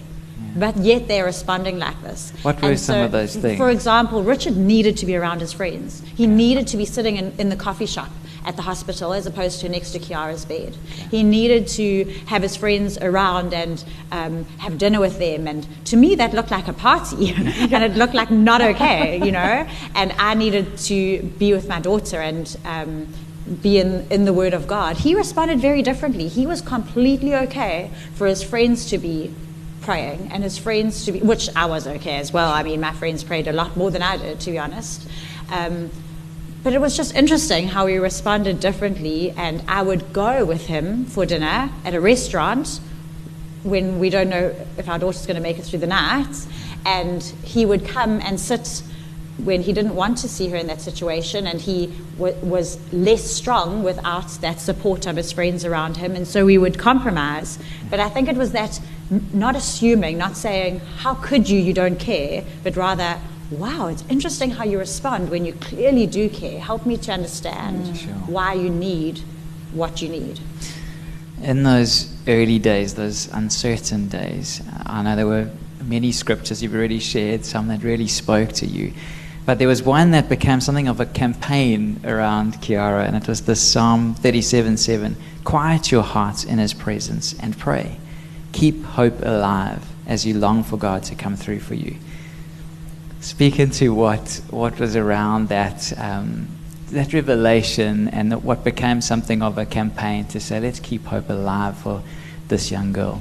But 0.54 0.76
yet 0.76 1.08
they're 1.08 1.24
responding 1.24 1.78
like 1.78 2.00
this. 2.02 2.32
What 2.42 2.60
were 2.60 2.70
And 2.70 2.80
some 2.80 3.00
of 3.00 3.12
those 3.12 3.34
things? 3.34 3.56
For 3.56 3.70
example, 3.70 4.22
Richard 4.22 4.56
needed 4.56 4.96
to 4.98 5.06
be 5.06 5.16
around 5.16 5.40
his 5.40 5.52
friends. 5.52 6.02
He 6.14 6.26
needed 6.26 6.66
to 6.68 6.76
be 6.76 6.84
sitting 6.84 7.16
in, 7.16 7.32
in 7.38 7.48
the 7.48 7.56
coffee 7.56 7.86
shop 7.86 8.10
at 8.44 8.56
the 8.56 8.62
hospital 8.62 9.12
as 9.12 9.26
opposed 9.26 9.60
to 9.60 9.68
next 9.68 9.92
to 9.92 9.98
Kiara's 9.98 10.44
bed. 10.44 10.76
He 11.10 11.22
needed 11.22 11.68
to 11.68 12.04
have 12.26 12.42
his 12.42 12.56
friends 12.56 12.98
around 12.98 13.54
and 13.54 13.82
um, 14.10 14.44
have 14.58 14.78
dinner 14.78 15.00
with 15.00 15.18
them. 15.18 15.46
And 15.46 15.66
to 15.86 15.96
me, 15.96 16.16
that 16.16 16.34
looked 16.34 16.50
like 16.50 16.68
a 16.68 16.72
party. 16.72 17.32
and 17.36 17.84
it 17.84 17.92
looked 17.92 18.14
like 18.14 18.30
not 18.30 18.60
okay, 18.60 19.24
you 19.24 19.32
know? 19.32 19.68
And 19.94 20.12
I 20.12 20.34
needed 20.34 20.78
to 20.78 21.22
be 21.38 21.52
with 21.52 21.68
my 21.68 21.80
daughter 21.80 22.20
and 22.20 22.56
um, 22.64 23.08
be 23.60 23.78
in, 23.78 24.06
in 24.10 24.24
the 24.24 24.32
Word 24.32 24.54
of 24.54 24.66
God. 24.66 24.98
He 24.98 25.14
responded 25.14 25.60
very 25.60 25.82
differently. 25.82 26.28
He 26.28 26.46
was 26.46 26.60
completely 26.60 27.34
okay 27.34 27.90
for 28.14 28.26
his 28.26 28.42
friends 28.42 28.86
to 28.90 28.98
be 28.98 29.34
praying 29.80 30.30
and 30.32 30.42
his 30.42 30.56
friends 30.56 31.04
to 31.06 31.12
be, 31.12 31.20
which 31.20 31.48
I 31.56 31.66
was 31.66 31.86
okay 31.86 32.16
as 32.16 32.32
well. 32.32 32.50
I 32.50 32.62
mean, 32.62 32.80
my 32.80 32.92
friends 32.92 33.24
prayed 33.24 33.48
a 33.48 33.52
lot 33.52 33.76
more 33.76 33.90
than 33.90 34.02
I 34.02 34.16
did, 34.16 34.40
to 34.40 34.50
be 34.50 34.58
honest. 34.58 35.08
Um, 35.50 35.90
but 36.62 36.72
it 36.72 36.80
was 36.80 36.96
just 36.96 37.14
interesting 37.14 37.66
how 37.66 37.86
he 37.86 37.98
responded 37.98 38.60
differently. 38.60 39.32
And 39.32 39.62
I 39.66 39.82
would 39.82 40.12
go 40.12 40.44
with 40.44 40.66
him 40.66 41.04
for 41.06 41.26
dinner 41.26 41.70
at 41.84 41.94
a 41.94 42.00
restaurant 42.00 42.80
when 43.64 43.98
we 43.98 44.10
don't 44.10 44.28
know 44.28 44.54
if 44.78 44.88
our 44.88 44.98
daughter's 44.98 45.26
going 45.26 45.36
to 45.36 45.42
make 45.42 45.58
it 45.58 45.62
through 45.62 45.80
the 45.80 45.88
night. 45.88 46.46
And 46.86 47.22
he 47.42 47.66
would 47.66 47.86
come 47.86 48.20
and 48.20 48.38
sit 48.38 48.82
when 49.38 49.62
he 49.62 49.72
didn't 49.72 49.94
want 49.94 50.18
to 50.18 50.28
see 50.28 50.48
her 50.50 50.56
in 50.56 50.66
that 50.66 50.80
situation, 50.80 51.46
and 51.46 51.60
he 51.60 51.86
w- 52.18 52.36
was 52.44 52.78
less 52.92 53.24
strong 53.24 53.82
without 53.82 54.28
that 54.42 54.60
support 54.60 55.06
of 55.06 55.16
his 55.16 55.32
friends 55.32 55.64
around 55.64 55.96
him, 55.96 56.14
and 56.14 56.26
so 56.28 56.44
we 56.44 56.58
would 56.58 56.78
compromise. 56.78 57.58
But 57.90 57.98
I 57.98 58.08
think 58.08 58.28
it 58.28 58.36
was 58.36 58.52
that 58.52 58.78
n- 59.10 59.26
not 59.32 59.56
assuming, 59.56 60.18
not 60.18 60.36
saying, 60.36 60.80
How 60.98 61.14
could 61.14 61.48
you, 61.48 61.58
you 61.58 61.72
don't 61.72 61.98
care, 61.98 62.44
but 62.62 62.76
rather, 62.76 63.18
Wow, 63.50 63.88
it's 63.88 64.02
interesting 64.08 64.52
how 64.52 64.64
you 64.64 64.78
respond 64.78 65.28
when 65.28 65.44
you 65.44 65.52
clearly 65.52 66.06
do 66.06 66.30
care. 66.30 66.58
Help 66.58 66.86
me 66.86 66.96
to 66.96 67.12
understand 67.12 67.84
Mm. 67.84 67.96
Sure. 67.96 68.12
why 68.26 68.54
you 68.54 68.70
need 68.70 69.18
what 69.74 70.00
you 70.00 70.08
need. 70.08 70.40
In 71.42 71.62
those 71.62 72.10
early 72.26 72.58
days, 72.58 72.94
those 72.94 73.28
uncertain 73.32 74.08
days, 74.08 74.62
I 74.86 75.02
know 75.02 75.16
there 75.16 75.26
were 75.26 75.50
many 75.84 76.12
scriptures 76.12 76.62
you've 76.62 76.74
already 76.74 76.98
shared, 77.00 77.44
some 77.44 77.68
that 77.68 77.82
really 77.82 78.08
spoke 78.08 78.52
to 78.52 78.66
you. 78.66 78.94
But 79.44 79.58
there 79.58 79.68
was 79.68 79.82
one 79.82 80.12
that 80.12 80.28
became 80.28 80.60
something 80.60 80.86
of 80.86 81.00
a 81.00 81.06
campaign 81.06 82.00
around 82.04 82.54
Kiara, 82.54 83.06
and 83.06 83.16
it 83.16 83.26
was 83.26 83.42
this 83.42 83.60
Psalm 83.60 84.14
37 84.14 84.76
7. 84.76 85.16
Quiet 85.44 85.90
your 85.90 86.02
hearts 86.02 86.44
in 86.44 86.58
his 86.58 86.72
presence 86.72 87.34
and 87.40 87.58
pray. 87.58 87.96
Keep 88.52 88.84
hope 88.84 89.20
alive 89.22 89.84
as 90.06 90.24
you 90.24 90.38
long 90.38 90.62
for 90.62 90.76
God 90.76 91.02
to 91.04 91.16
come 91.16 91.36
through 91.36 91.60
for 91.60 91.74
you. 91.74 91.96
Speak 93.20 93.58
into 93.58 93.92
what, 93.94 94.40
what 94.50 94.78
was 94.78 94.94
around 94.94 95.48
that, 95.48 95.92
um, 95.98 96.48
that 96.90 97.12
revelation 97.12 98.08
and 98.08 98.44
what 98.44 98.62
became 98.62 99.00
something 99.00 99.42
of 99.42 99.58
a 99.58 99.66
campaign 99.66 100.24
to 100.26 100.40
say, 100.40 100.60
let's 100.60 100.78
keep 100.78 101.04
hope 101.06 101.30
alive 101.30 101.76
for 101.78 102.02
this 102.48 102.70
young 102.70 102.92
girl. 102.92 103.20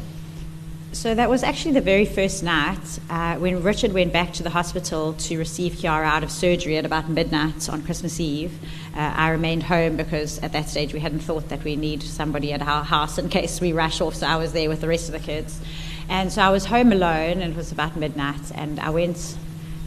So 0.93 1.15
that 1.15 1.29
was 1.29 1.41
actually 1.41 1.71
the 1.71 1.81
very 1.81 2.05
first 2.05 2.43
night 2.43 2.99
uh, 3.09 3.37
when 3.37 3.63
Richard 3.63 3.93
went 3.93 4.11
back 4.11 4.33
to 4.33 4.43
the 4.43 4.49
hospital 4.49 5.13
to 5.13 5.37
receive 5.37 5.75
Kiara 5.75 6.03
out 6.03 6.21
of 6.21 6.29
surgery 6.29 6.75
at 6.75 6.85
about 6.85 7.07
midnight 7.07 7.69
on 7.69 7.81
Christmas 7.81 8.19
Eve. 8.19 8.51
Uh, 8.93 8.99
I 8.99 9.29
remained 9.29 9.63
home 9.63 9.95
because 9.95 10.39
at 10.39 10.51
that 10.51 10.67
stage 10.67 10.93
we 10.93 10.99
hadn't 10.99 11.21
thought 11.21 11.47
that 11.47 11.63
we 11.63 11.77
need 11.77 12.03
somebody 12.03 12.51
at 12.51 12.61
our 12.61 12.83
house 12.83 13.17
in 13.17 13.29
case 13.29 13.61
we 13.61 13.71
rush 13.71 14.01
off. 14.01 14.15
So 14.15 14.27
I 14.27 14.35
was 14.35 14.51
there 14.51 14.67
with 14.67 14.81
the 14.81 14.89
rest 14.89 15.07
of 15.07 15.13
the 15.13 15.25
kids, 15.25 15.61
and 16.09 16.29
so 16.31 16.41
I 16.41 16.49
was 16.49 16.65
home 16.65 16.91
alone. 16.91 17.41
And 17.41 17.53
it 17.53 17.55
was 17.55 17.71
about 17.71 17.95
midnight, 17.95 18.51
and 18.53 18.77
I 18.77 18.89
went 18.89 19.37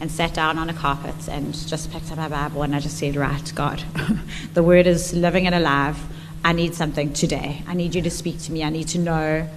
and 0.01 0.11
sat 0.11 0.33
down 0.33 0.57
on 0.57 0.69
a 0.69 0.73
carpet 0.73 1.29
and 1.29 1.53
just 1.67 1.91
picked 1.91 2.11
up 2.11 2.17
my 2.17 2.27
Bible 2.27 2.63
and 2.63 2.75
I 2.75 2.79
just 2.79 2.97
said, 2.97 3.15
Right, 3.15 3.53
God, 3.53 3.83
the 4.55 4.63
word 4.63 4.87
is 4.87 5.13
living 5.13 5.45
and 5.45 5.53
alive. 5.53 5.97
I 6.43 6.51
need 6.51 6.73
something 6.73 7.13
today. 7.13 7.63
I 7.67 7.75
need 7.75 7.93
you 7.93 8.01
to 8.01 8.11
speak 8.11 8.39
to 8.41 8.51
me. 8.51 8.63
I 8.63 8.69
need 8.69 8.87
to 8.89 8.99
know. 8.99 9.47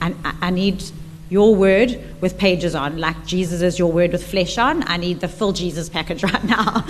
I, 0.00 0.50
need 0.50 0.84
your 1.30 1.54
word 1.54 1.98
with 2.20 2.38
pages 2.38 2.74
on, 2.74 2.98
like 2.98 3.26
Jesus 3.26 3.62
is 3.62 3.78
your 3.78 3.90
word 3.90 4.12
with 4.12 4.26
flesh 4.26 4.58
on. 4.58 4.86
I 4.86 4.96
need 4.96 5.20
the 5.20 5.28
full 5.28 5.52
Jesus 5.52 5.88
package 5.88 6.22
right 6.32 6.44
now. 6.44 6.86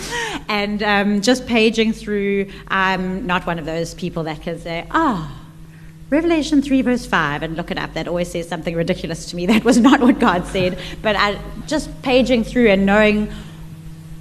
and 0.48 0.82
um, 0.82 1.20
just 1.20 1.46
paging 1.46 1.92
through, 1.92 2.50
I'm 2.68 3.26
not 3.26 3.46
one 3.46 3.58
of 3.58 3.66
those 3.66 3.94
people 3.94 4.24
that 4.24 4.42
can 4.42 4.58
say, 4.58 4.86
ah, 4.90 5.40
Revelation 6.10 6.60
3, 6.62 6.82
verse 6.82 7.06
5, 7.06 7.42
and 7.42 7.56
look 7.56 7.70
it 7.70 7.78
up. 7.78 7.94
That 7.94 8.06
always 8.06 8.30
says 8.30 8.48
something 8.48 8.74
ridiculous 8.74 9.26
to 9.26 9.36
me. 9.36 9.46
That 9.54 9.64
was 9.64 9.78
not 9.78 10.00
what 10.00 10.18
God 10.18 10.46
said. 10.46 10.78
But 11.02 11.16
I, 11.16 11.38
just 11.66 11.90
paging 12.02 12.44
through 12.44 12.68
and 12.68 12.84
knowing 12.84 13.32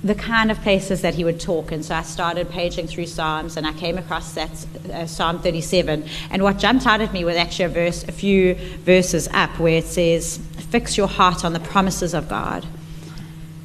the 0.04 0.16
kind 0.16 0.52
of 0.52 0.60
places 0.62 1.02
that 1.02 1.16
he 1.16 1.24
would 1.24 1.40
talk. 1.40 1.72
And 1.72 1.84
so 1.84 1.96
I 1.96 2.02
started 2.02 2.50
paging 2.50 2.88
through 2.88 3.06
Psalms, 3.08 3.56
and 3.56 3.66
I 3.66 3.74
came 3.74 3.98
across 3.98 4.34
that 4.34 4.66
uh, 4.92 5.06
Psalm 5.06 5.40
37. 5.40 6.06
And 6.30 6.44
what 6.44 6.60
jumped 6.60 6.86
out 6.86 7.02
at 7.02 7.14
me 7.14 7.24
was 7.24 7.38
actually 7.38 7.66
a 7.66 7.70
verse, 7.70 8.04
a 8.04 8.12
few 8.12 8.56
verses 8.84 9.28
up, 9.34 9.60
where 9.60 9.78
it 9.78 9.86
says, 9.86 10.40
"Fix 10.70 10.98
your 10.98 11.08
heart 11.08 11.46
on 11.46 11.54
the 11.54 11.60
promises 11.60 12.14
of 12.14 12.28
God." 12.28 12.66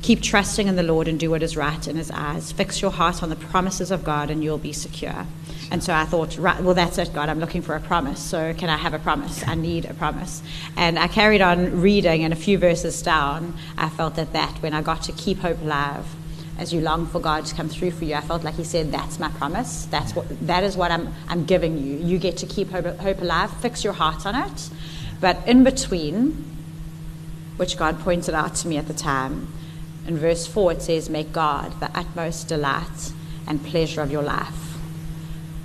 Keep 0.00 0.22
trusting 0.22 0.68
in 0.68 0.76
the 0.76 0.82
Lord 0.84 1.08
and 1.08 1.18
do 1.18 1.28
what 1.28 1.42
is 1.42 1.56
right 1.56 1.86
in 1.88 1.96
His 1.96 2.10
eyes. 2.12 2.52
Fix 2.52 2.80
your 2.80 2.92
heart 2.92 3.22
on 3.22 3.30
the 3.30 3.36
promises 3.36 3.90
of 3.90 4.04
God 4.04 4.30
and 4.30 4.44
you'll 4.44 4.56
be 4.56 4.72
secure. 4.72 5.26
And 5.70 5.82
so 5.82 5.92
I 5.92 6.04
thought, 6.04 6.38
right, 6.38 6.62
well, 6.62 6.74
that's 6.74 6.98
it, 6.98 7.12
God. 7.12 7.28
I'm 7.28 7.40
looking 7.40 7.62
for 7.62 7.74
a 7.74 7.80
promise. 7.80 8.20
So 8.20 8.54
can 8.54 8.70
I 8.70 8.76
have 8.76 8.94
a 8.94 8.98
promise? 8.98 9.46
I 9.46 9.54
need 9.54 9.84
a 9.84 9.94
promise. 9.94 10.42
And 10.76 10.98
I 10.98 11.08
carried 11.08 11.42
on 11.42 11.82
reading, 11.82 12.24
and 12.24 12.32
a 12.32 12.36
few 12.36 12.58
verses 12.58 13.02
down, 13.02 13.54
I 13.76 13.88
felt 13.88 14.14
that 14.14 14.32
that 14.32 14.62
when 14.62 14.72
I 14.72 14.80
got 14.80 15.02
to 15.02 15.12
keep 15.12 15.40
hope 15.40 15.60
alive, 15.60 16.06
as 16.58 16.72
you 16.72 16.80
long 16.80 17.06
for 17.06 17.20
God 17.20 17.46
to 17.46 17.54
come 17.54 17.68
through 17.68 17.92
for 17.92 18.04
you, 18.04 18.14
I 18.14 18.20
felt 18.20 18.44
like 18.44 18.54
He 18.54 18.64
said, 18.64 18.92
"That's 18.92 19.18
my 19.18 19.30
promise. 19.30 19.86
That's 19.86 20.14
what. 20.14 20.26
That 20.46 20.64
is 20.64 20.76
what 20.76 20.90
I'm. 20.90 21.14
I'm 21.28 21.44
giving 21.44 21.78
you. 21.78 21.96
You 21.98 22.18
get 22.18 22.36
to 22.38 22.46
keep 22.46 22.70
hope, 22.70 22.86
hope 22.98 23.20
alive. 23.20 23.50
Fix 23.60 23.84
your 23.84 23.94
heart 23.94 24.26
on 24.26 24.34
it." 24.34 24.70
But 25.20 25.46
in 25.46 25.64
between, 25.64 26.44
which 27.56 27.76
God 27.76 28.00
pointed 28.00 28.34
out 28.34 28.54
to 28.56 28.68
me 28.68 28.76
at 28.76 28.86
the 28.86 28.94
time, 28.94 29.52
in 30.06 30.16
verse 30.16 30.46
4 30.46 30.72
it 30.72 30.82
says, 30.82 31.10
Make 31.10 31.32
God 31.32 31.78
the 31.80 31.90
utmost 31.98 32.48
delight 32.48 33.12
and 33.46 33.62
pleasure 33.64 34.00
of 34.00 34.10
your 34.10 34.22
life. 34.22 34.76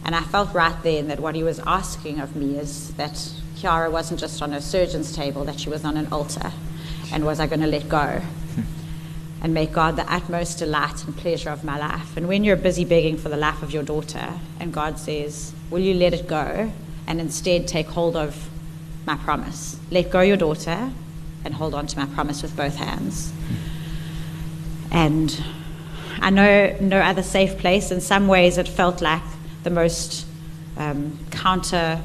And 0.04 0.16
I 0.16 0.22
felt 0.22 0.54
right 0.54 0.76
then 0.84 1.08
that 1.08 1.20
what 1.20 1.36
he 1.36 1.44
was 1.44 1.60
asking 1.60 2.20
of 2.20 2.36
me 2.36 2.58
is 2.58 2.94
that 2.96 3.14
Kiara 3.56 3.90
wasn't 3.92 4.20
just 4.20 4.42
on 4.42 4.52
a 4.54 4.60
surgeon's 4.60 5.16
table, 5.16 5.46
that 5.46 5.60
she 5.60 5.70
was 5.70 5.86
on 5.86 5.96
an 5.96 6.12
altar. 6.12 6.52
And 7.14 7.26
was 7.26 7.40
I 7.40 7.48
going 7.48 7.62
to 7.62 7.68
let 7.68 7.88
go 7.88 8.22
and 9.44 9.54
make 9.54 9.74
God 9.74 9.98
the 9.98 10.12
utmost 10.12 10.58
delight 10.58 11.04
and 11.06 11.16
pleasure 11.16 11.50
of 11.50 11.64
my 11.64 11.78
life? 11.78 12.18
And 12.18 12.28
when 12.28 12.44
you're 12.44 12.56
busy 12.56 12.86
begging 12.86 13.18
for 13.18 13.30
the 13.30 13.38
life 13.38 13.62
of 13.62 13.72
your 13.72 13.84
daughter, 13.84 14.40
and 14.60 14.74
God 14.74 14.98
says, 14.98 15.54
Will 15.70 15.80
you 15.80 15.94
let 15.94 16.14
it 16.14 16.28
go 16.28 16.72
and 17.06 17.20
instead 17.20 17.68
take 17.68 17.88
hold 17.88 18.16
of 18.16 18.50
my 19.06 19.18
promise? 19.18 19.78
Let 19.92 20.10
go 20.10 20.22
your 20.22 20.38
daughter 20.38 20.92
and 21.46 21.54
hold 21.54 21.76
on 21.76 21.86
to 21.88 22.00
my 22.00 22.06
promise 22.06 22.42
with 22.42 22.56
both 22.56 22.76
hands. 22.78 23.34
And 24.92 25.44
I 26.22 26.30
know 26.30 26.76
no 26.80 27.00
other 27.00 27.24
safe 27.24 27.58
place. 27.58 27.92
In 27.92 28.00
some 28.00 28.28
ways, 28.28 28.58
it 28.58 28.68
felt 28.68 29.02
like 29.02 29.24
the 29.64 29.70
most 29.70 30.26
um, 30.78 31.20
counter 31.32 32.02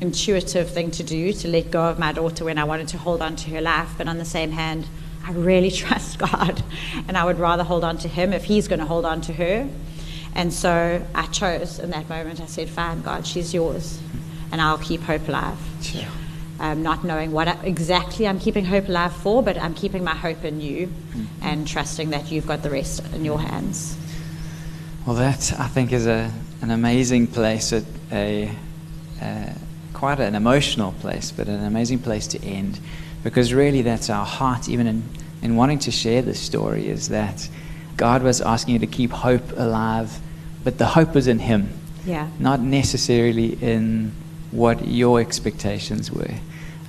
intuitive 0.00 0.70
thing 0.70 0.90
to 0.90 1.02
do 1.02 1.32
to 1.32 1.48
let 1.48 1.70
go 1.70 1.84
of 1.84 1.98
my 1.98 2.12
daughter 2.12 2.44
when 2.44 2.58
I 2.58 2.64
wanted 2.64 2.88
to 2.88 2.98
hold 2.98 3.22
on 3.22 3.36
to 3.36 3.50
her 3.50 3.60
life. 3.60 3.90
But 3.96 4.08
on 4.08 4.18
the 4.18 4.24
same 4.24 4.52
hand, 4.52 4.86
I 5.24 5.32
really 5.32 5.70
trust 5.84 6.18
God, 6.18 6.62
and 7.08 7.16
I 7.16 7.24
would 7.24 7.38
rather 7.38 7.64
hold 7.64 7.84
on 7.84 7.98
to 7.98 8.08
Him 8.08 8.32
if 8.32 8.44
He's 8.44 8.68
going 8.68 8.80
to 8.80 8.86
hold 8.86 9.04
on 9.04 9.20
to 9.22 9.32
her. 9.32 9.68
And 10.34 10.52
so 10.52 11.04
I 11.14 11.26
chose 11.26 11.78
in 11.78 11.90
that 11.90 12.08
moment, 12.08 12.40
I 12.40 12.46
said, 12.46 12.68
Fine, 12.68 13.02
God, 13.02 13.26
she's 13.26 13.52
yours, 13.52 14.00
and 14.52 14.60
I'll 14.60 14.78
keep 14.78 15.00
hope 15.02 15.28
alive. 15.28 15.58
Sure. 15.82 16.02
Um, 16.60 16.82
not 16.82 17.04
knowing 17.04 17.32
what 17.32 17.48
I, 17.48 17.52
exactly 17.64 18.28
I'm 18.28 18.38
keeping 18.38 18.66
hope 18.66 18.88
alive 18.88 19.14
for, 19.14 19.42
but 19.42 19.56
I'm 19.56 19.74
keeping 19.74 20.04
my 20.04 20.14
hope 20.14 20.44
in 20.44 20.60
you 20.60 20.86
Mm-hmm. 20.86 21.42
and 21.42 21.66
trusting 21.66 22.10
that 22.10 22.30
you've 22.30 22.46
got 22.46 22.62
the 22.62 22.70
rest 22.70 23.02
in 23.14 23.24
your 23.24 23.40
hands. 23.40 23.96
Well, 25.06 25.16
that 25.16 25.52
I 25.58 25.66
think 25.66 25.92
is 25.92 26.06
a, 26.06 26.30
an 26.62 26.70
amazing 26.70 27.26
place, 27.26 27.72
a, 27.72 27.82
a, 28.12 28.54
a 29.20 29.54
quite 29.92 30.20
an 30.20 30.34
emotional 30.34 30.92
place, 30.92 31.32
but 31.32 31.48
an 31.48 31.64
amazing 31.64 31.98
place 31.98 32.26
to 32.28 32.44
end, 32.44 32.78
because 33.22 33.52
really 33.52 33.82
that's 33.82 34.10
our 34.10 34.24
heart, 34.26 34.68
even 34.68 34.86
in, 34.86 35.02
in 35.42 35.56
wanting 35.56 35.78
to 35.80 35.90
share 35.90 36.22
this 36.22 36.40
story, 36.40 36.88
is 36.88 37.08
that 37.08 37.48
God 37.96 38.22
was 38.22 38.40
asking 38.40 38.74
you 38.74 38.78
to 38.80 38.86
keep 38.86 39.10
hope 39.10 39.52
alive, 39.56 40.18
but 40.64 40.78
the 40.78 40.86
hope 40.86 41.14
was 41.14 41.26
in 41.26 41.38
Him, 41.38 41.68
Yeah. 42.06 42.28
not 42.38 42.60
necessarily 42.60 43.54
in 43.62 44.12
what 44.50 44.86
your 44.86 45.20
expectations 45.20 46.10
were. 46.10 46.34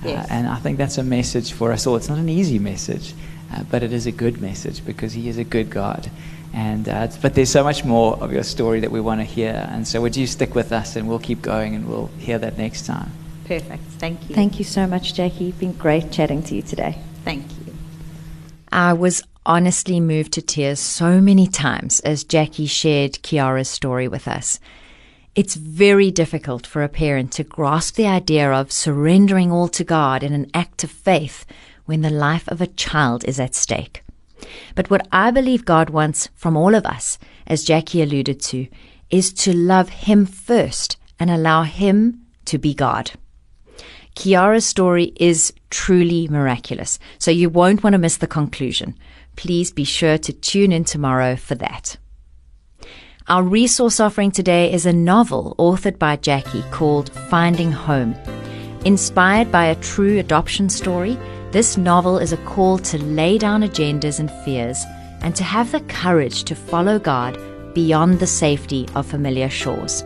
Yes. 0.04 0.30
Uh, 0.30 0.34
and 0.34 0.48
I 0.48 0.56
think 0.56 0.78
that's 0.78 0.98
a 0.98 1.02
message 1.04 1.52
for 1.52 1.70
us 1.72 1.86
all. 1.86 1.96
It's 1.96 2.08
not 2.08 2.18
an 2.18 2.28
easy 2.28 2.58
message, 2.58 3.14
uh, 3.52 3.62
but 3.70 3.82
it 3.82 3.92
is 3.92 4.06
a 4.06 4.12
good 4.12 4.40
message 4.40 4.84
because 4.84 5.12
He 5.12 5.28
is 5.28 5.38
a 5.38 5.44
good 5.44 5.70
God. 5.70 6.10
And 6.54 6.88
uh, 6.88 7.08
but 7.22 7.34
there's 7.34 7.50
so 7.50 7.62
much 7.64 7.84
more 7.84 8.16
of 8.22 8.32
your 8.32 8.42
story 8.42 8.80
that 8.80 8.90
we 8.90 9.00
want 9.00 9.20
to 9.20 9.24
hear. 9.24 9.66
And 9.70 9.86
so 9.88 10.00
would 10.02 10.16
you 10.16 10.26
stick 10.26 10.54
with 10.54 10.72
us, 10.72 10.96
and 10.96 11.08
we'll 11.08 11.18
keep 11.18 11.40
going, 11.40 11.74
and 11.74 11.88
we'll 11.88 12.10
hear 12.18 12.38
that 12.38 12.58
next 12.58 12.84
time. 12.84 13.10
Perfect. 13.58 13.84
Thank 13.98 14.28
you. 14.30 14.34
Thank 14.34 14.58
you 14.58 14.64
so 14.64 14.86
much, 14.86 15.12
Jaci. 15.12 15.50
It's 15.50 15.58
been 15.58 15.74
great 15.74 16.10
chatting 16.10 16.42
to 16.44 16.54
you 16.54 16.62
today. 16.62 16.96
Thank 17.22 17.44
you. 17.66 17.74
I 18.72 18.94
was 18.94 19.22
honestly 19.44 20.00
moved 20.00 20.32
to 20.32 20.42
tears 20.42 20.80
so 20.80 21.20
many 21.20 21.46
times 21.46 22.00
as 22.00 22.24
Jaci 22.24 22.66
shared 22.66 23.20
Kiara's 23.22 23.68
story 23.68 24.08
with 24.08 24.26
us. 24.26 24.58
It's 25.34 25.54
very 25.54 26.10
difficult 26.10 26.66
for 26.66 26.82
a 26.82 26.88
parent 26.88 27.30
to 27.32 27.44
grasp 27.44 27.96
the 27.96 28.06
idea 28.06 28.50
of 28.50 28.72
surrendering 28.72 29.52
all 29.52 29.68
to 29.68 29.84
God 29.84 30.22
in 30.22 30.32
an 30.32 30.50
act 30.54 30.82
of 30.82 30.90
faith 30.90 31.44
when 31.84 32.00
the 32.00 32.08
life 32.10 32.48
of 32.48 32.62
a 32.62 32.66
child 32.66 33.22
is 33.24 33.38
at 33.38 33.54
stake. 33.54 34.02
But 34.74 34.88
what 34.88 35.06
I 35.12 35.30
believe 35.30 35.66
God 35.66 35.90
wants 35.90 36.30
from 36.34 36.56
all 36.56 36.74
of 36.74 36.86
us, 36.86 37.18
as 37.46 37.66
Jaci 37.66 38.02
alluded 38.02 38.40
to, 38.40 38.66
is 39.10 39.30
to 39.44 39.52
love 39.54 39.90
Him 39.90 40.24
first 40.24 40.96
and 41.20 41.30
allow 41.30 41.64
Him 41.64 42.22
to 42.46 42.56
be 42.56 42.72
God. 42.72 43.12
Kiara's 44.14 44.66
story 44.66 45.12
is 45.16 45.52
truly 45.70 46.28
miraculous, 46.28 46.98
so 47.18 47.30
you 47.30 47.48
won't 47.48 47.82
want 47.82 47.94
to 47.94 47.98
miss 47.98 48.18
the 48.18 48.26
conclusion. 48.26 48.96
Please 49.36 49.72
be 49.72 49.84
sure 49.84 50.18
to 50.18 50.32
tune 50.32 50.72
in 50.72 50.84
tomorrow 50.84 51.36
for 51.36 51.54
that. 51.54 51.96
Our 53.28 53.42
resource 53.42 54.00
offering 54.00 54.32
today 54.32 54.72
is 54.72 54.84
a 54.84 54.92
novel 54.92 55.54
authored 55.58 55.98
by 55.98 56.16
Jaci 56.16 56.68
called 56.70 57.10
Finding 57.30 57.72
Home. 57.72 58.14
Inspired 58.84 59.52
by 59.52 59.66
a 59.66 59.76
true 59.76 60.18
adoption 60.18 60.68
story, 60.68 61.16
This 61.52 61.76
novel 61.76 62.16
is 62.16 62.32
a 62.32 62.38
call 62.38 62.78
to 62.78 62.96
lay 62.96 63.36
down 63.36 63.62
agendas 63.62 64.18
and 64.18 64.30
fears 64.42 64.82
and 65.20 65.36
to 65.36 65.44
have 65.44 65.70
the 65.70 65.80
courage 65.80 66.44
to 66.44 66.54
follow 66.54 66.98
God 66.98 67.38
beyond 67.74 68.20
the 68.20 68.26
safety 68.26 68.88
of 68.94 69.06
familiar 69.06 69.50
shores. 69.50 70.02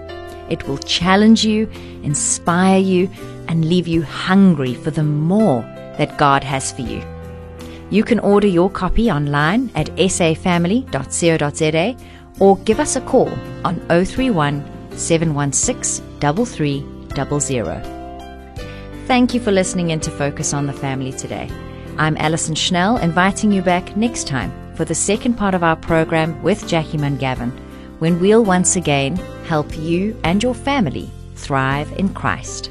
It 0.48 0.66
will 0.66 0.78
challenge 0.78 1.44
you, 1.44 1.68
inspire 2.02 2.78
you, 2.78 3.10
and 3.48 3.64
leave 3.64 3.88
you 3.88 4.02
hungry 4.02 4.74
for 4.74 4.90
the 4.90 5.04
more 5.04 5.62
that 5.98 6.18
God 6.18 6.44
has 6.44 6.72
for 6.72 6.82
you. 6.82 7.02
You 7.90 8.02
can 8.02 8.18
order 8.18 8.48
your 8.48 8.70
copy 8.70 9.10
online 9.10 9.70
at 9.74 9.86
safamily.co.za 9.96 11.96
or 12.38 12.58
give 12.58 12.78
us 12.80 12.96
a 12.96 13.00
call 13.00 13.30
on 13.64 13.76
031 13.88 14.62
716 14.96 16.04
3300. 16.20 17.82
Thank 19.06 19.34
you 19.34 19.40
for 19.40 19.52
listening 19.52 19.90
in 19.90 20.00
to 20.00 20.10
Focus 20.10 20.52
on 20.52 20.66
the 20.66 20.72
Family 20.72 21.12
today. 21.12 21.48
I'm 21.96 22.16
Alison 22.16 22.56
Schnell, 22.56 22.96
inviting 22.98 23.52
you 23.52 23.62
back 23.62 23.96
next 23.96 24.26
time 24.26 24.52
for 24.74 24.84
the 24.84 24.94
second 24.94 25.34
part 25.34 25.54
of 25.54 25.62
our 25.62 25.76
program 25.76 26.42
with 26.42 26.64
Jaci 26.64 26.98
Mun-Gavin, 26.98 27.52
when 27.98 28.20
we'll 28.20 28.44
once 28.44 28.76
again 28.76 29.16
help 29.46 29.76
you 29.76 30.18
and 30.24 30.42
your 30.42 30.54
family 30.54 31.10
thrive 31.34 31.90
in 31.92 32.12
Christ. 32.12 32.70